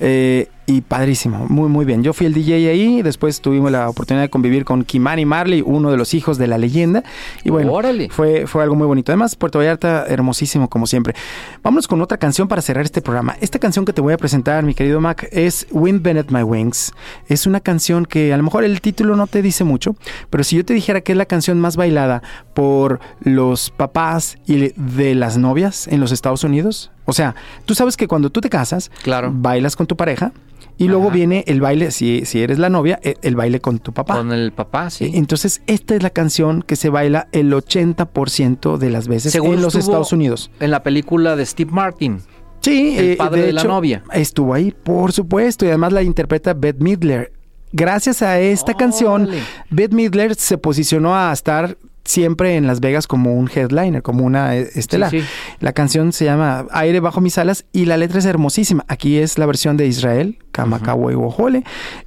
eh, 0.01 0.49
y 0.67 0.81
padrísimo, 0.83 1.47
muy 1.49 1.69
muy 1.69 1.85
bien. 1.85 2.03
Yo 2.03 2.13
fui 2.13 2.27
el 2.27 2.35
DJ 2.35 2.69
ahí, 2.71 3.03
después 3.03 3.41
tuvimos 3.41 3.73
la 3.73 3.89
oportunidad 3.89 4.23
de 4.23 4.31
convivir 4.31 4.65
con 4.65 4.85
Kimani 4.85 5.25
Marley, 5.25 5.63
uno 5.65 5.91
de 5.91 5.97
los 5.97 6.15
hijos 6.15 6.39
de 6.39 6.47
la 6.47 6.59
leyenda. 6.59 7.03
Y 7.45 7.51
bueno, 7.51 7.73
Órale. 7.73 8.09
fue, 8.11 8.47
fue 8.47 8.63
algo 8.63 8.75
muy 8.77 8.87
bonito. 8.87 9.13
Además, 9.13 9.35
Puerto 9.37 9.59
Vallarta, 9.59 10.07
hermosísimo 10.07 10.69
como 10.69 10.87
siempre. 10.87 11.15
Vámonos 11.63 11.89
con 11.89 12.01
otra 12.01 12.19
canción 12.19 12.49
para 12.49 12.63
cerrar 12.63 12.85
este 12.85 13.03
programa. 13.03 13.37
Esta 13.41 13.59
canción 13.59 13.85
que 13.85 13.93
te 13.93 14.01
voy 14.01 14.13
a 14.13 14.17
presentar, 14.17 14.65
mi 14.65 14.75
querido 14.75 15.01
Mac, 15.01 15.29
es 15.33 15.67
Wind 15.71 16.03
Beneath 16.03 16.31
My 16.31 16.43
Wings. 16.43 16.93
Es 17.29 17.47
una 17.47 17.61
canción 17.61 18.07
que 18.07 18.33
a 18.33 18.37
lo 18.37 18.43
mejor 18.43 18.65
el 18.65 18.81
título 18.81 19.17
no 19.17 19.27
te 19.27 19.43
dice 19.43 19.65
mucho, 19.65 19.97
pero 20.31 20.45
si 20.45 20.57
yo 20.57 20.65
te 20.65 20.75
dijera 20.75 21.01
que 21.01 21.13
es 21.13 21.19
la 21.19 21.27
canción 21.27 21.61
más 21.61 21.77
bailada 21.77 22.23
por 22.55 23.01
los 23.21 23.71
papás 23.71 24.39
y 24.47 24.73
de 24.77 25.15
las 25.15 25.39
novias 25.39 25.89
en 25.89 26.01
los 26.01 26.13
Estados 26.13 26.45
Unidos, 26.45 26.91
o 27.05 27.13
sea, 27.13 27.35
tú 27.65 27.75
sabes 27.75 27.97
que 27.97 28.07
cuando 28.09 28.31
tú 28.31 28.41
te 28.41 28.49
casas, 28.49 28.91
Claro. 29.03 29.31
bailas 29.35 29.77
con 29.77 29.87
tu 29.87 29.97
pareja 29.97 30.33
y 30.79 30.89
luego 30.89 31.11
viene 31.11 31.45
el 31.47 31.61
baile, 31.61 31.91
si, 31.91 32.25
si 32.25 32.41
eres 32.43 32.59
la 32.59 32.69
novia, 32.69 32.99
e- 33.03 33.17
el 33.23 33.37
baile 33.37 33.61
con 33.61 33.79
tu 33.79 33.93
papá. 33.93 34.15
Con 34.17 34.33
el 34.33 34.53
papá, 34.53 34.91
sí. 34.91 35.11
Entonces, 35.15 35.63
esta 35.67 35.95
es 35.95 36.03
la 36.03 36.11
canción 36.11 36.63
que 36.63 36.77
se 36.77 36.89
baila 36.89 37.29
el 37.33 37.53
80% 37.53 38.79
de 38.79 38.91
las 38.91 39.09
veces 39.09 39.35
en 39.35 39.61
los 39.63 39.75
Estados 39.75 40.13
Unidos. 40.13 40.51
En 40.61 40.71
la 40.71 40.83
película 40.83 41.37
de 41.37 41.45
Steve 41.47 41.71
Martin. 41.71 42.21
Sí, 42.61 42.97
el 42.97 43.05
eh, 43.13 43.17
padre 43.17 43.43
de 43.43 43.53
la 43.53 43.65
novia. 43.65 44.05
Estuvo 44.13 44.55
ahí, 44.55 44.71
por 44.73 45.13
supuesto, 45.13 45.65
y 45.65 45.69
además 45.69 45.93
la 45.93 46.03
interpreta 46.03 46.55
Bette 46.55 46.81
Midler. 46.81 47.33
Gracias 47.73 48.23
a 48.23 48.39
esta 48.39 48.75
canción. 48.75 49.29
Bette 49.71 49.95
Midler 49.95 50.35
se 50.37 50.59
posicionó 50.59 51.15
a 51.17 51.33
estar 51.33 51.77
siempre 52.05 52.57
en 52.57 52.67
Las 52.67 52.81
Vegas 52.81 53.07
como 53.07 53.35
un 53.35 53.51
headliner, 53.53 54.03
como 54.03 54.25
una 54.25 54.57
eh. 54.57 54.71
Sí, 54.73 54.99
sí. 55.11 55.25
La 55.61 55.73
canción 55.73 56.13
se 56.13 56.25
llama 56.25 56.67
Aire 56.71 57.01
bajo 57.01 57.21
mis 57.21 57.39
alas 57.39 57.65
y 57.73 57.87
la 57.87 57.97
letra 57.97 58.19
es 58.19 58.25
hermosísima. 58.25 58.85
Aquí 58.89 59.19
es 59.19 59.39
la 59.39 59.47
versión 59.47 59.77
de 59.77 59.87
Israel, 59.87 60.39
Kamakawa 60.53 61.13
y 61.13 61.15
Wohole. 61.15 61.65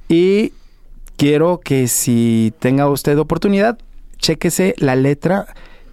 Y 0.08 0.52
quiero 1.16 1.60
que 1.60 1.88
si 1.88 2.52
tenga 2.58 2.88
usted 2.88 3.18
oportunidad, 3.18 3.78
chéquese 4.18 4.74
la 4.78 4.96
letra 4.96 5.46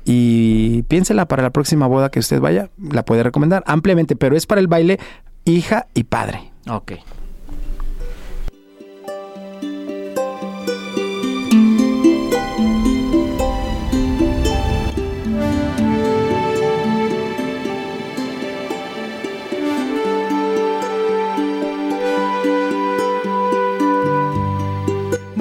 y 0.06 0.84
piénsela 0.84 1.28
para 1.28 1.43
la 1.43 1.51
próxima 1.51 1.88
boda 1.88 2.10
que 2.10 2.20
usted 2.20 2.39
vaya. 2.39 2.70
La 2.78 3.06
puede 3.06 3.24
recomendar 3.24 3.64
ampliamente, 3.68 4.16
pero 4.16 4.36
es 4.36 4.45
para 4.45 4.62
el 4.62 4.68
baile 4.68 4.99
hija 5.45 5.88
y 5.93 6.04
padre. 6.04 6.51
Ok. 6.70 6.93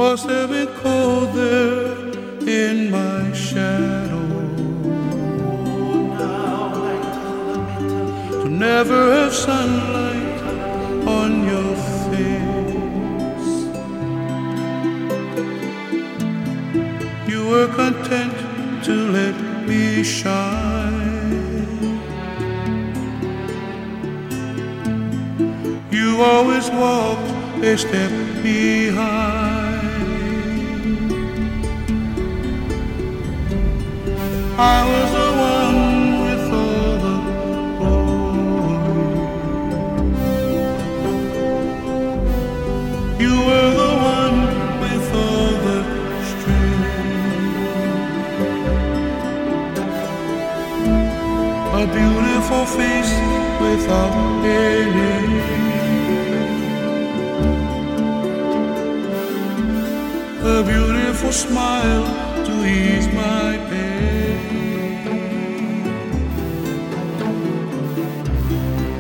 Must 0.02 0.28
have 0.28 0.50
been 0.50 0.66
cold 0.82 1.32
there 1.32 1.94
in 2.44 2.90
my 2.90 3.32
shadow. 3.32 4.26
To 8.42 8.48
never 8.48 9.00
have 9.14 9.32
sunlight 9.32 10.40
on 11.06 11.30
your 11.52 11.74
face. 12.10 13.54
You 17.32 17.40
were 17.52 17.68
content 17.68 18.34
to 18.86 18.94
let 19.18 19.36
me 19.68 20.02
shine. 20.02 21.22
You 25.92 26.20
always 26.20 26.68
walked 26.70 27.30
a 27.62 27.78
step 27.78 28.12
behind. 28.42 29.51
I 34.62 34.64
was 34.92 35.08
the 35.18 35.30
one 35.54 35.78
with 36.24 36.46
all 36.62 36.92
the 37.04 37.16
glory. 37.78 38.92
You 43.24 43.34
were 43.48 43.70
the 43.82 43.92
one 44.16 44.38
with 44.82 45.06
all 45.24 45.52
the 45.66 45.78
strength. 46.30 47.72
A 51.80 51.84
beautiful 51.98 52.64
face 52.78 53.14
without 53.64 54.14
any. 54.44 55.12
A 60.54 60.56
beautiful 60.62 61.32
smile 61.32 62.06
to 62.46 62.52
ease 62.64 63.08
my 63.08 63.50
pain. 63.68 63.71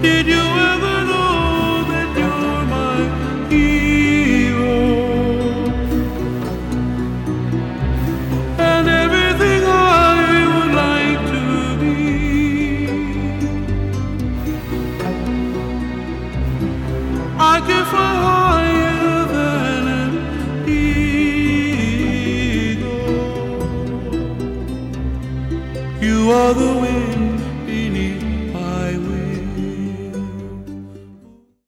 Did 0.02 0.26
you 0.26 0.34
ever 0.72 1.04
know 1.10 1.84
that 1.90 2.08
you're 2.18 2.64
my 2.74 2.96
hero? 3.50 4.76
And 8.58 8.86
everything 8.88 9.62
I 9.64 10.44
would 10.54 10.72
like 10.84 11.20
to 11.32 11.42
be. 11.80 11.98
I 17.38 17.56
can 17.66 17.84
fly 17.92 18.14
higher 18.26 19.20
than 19.36 19.82
an 20.02 20.12
eagle. 20.68 21.78
You 26.00 26.18
are 26.32 26.54
the 26.54 26.70
wind 26.80 26.91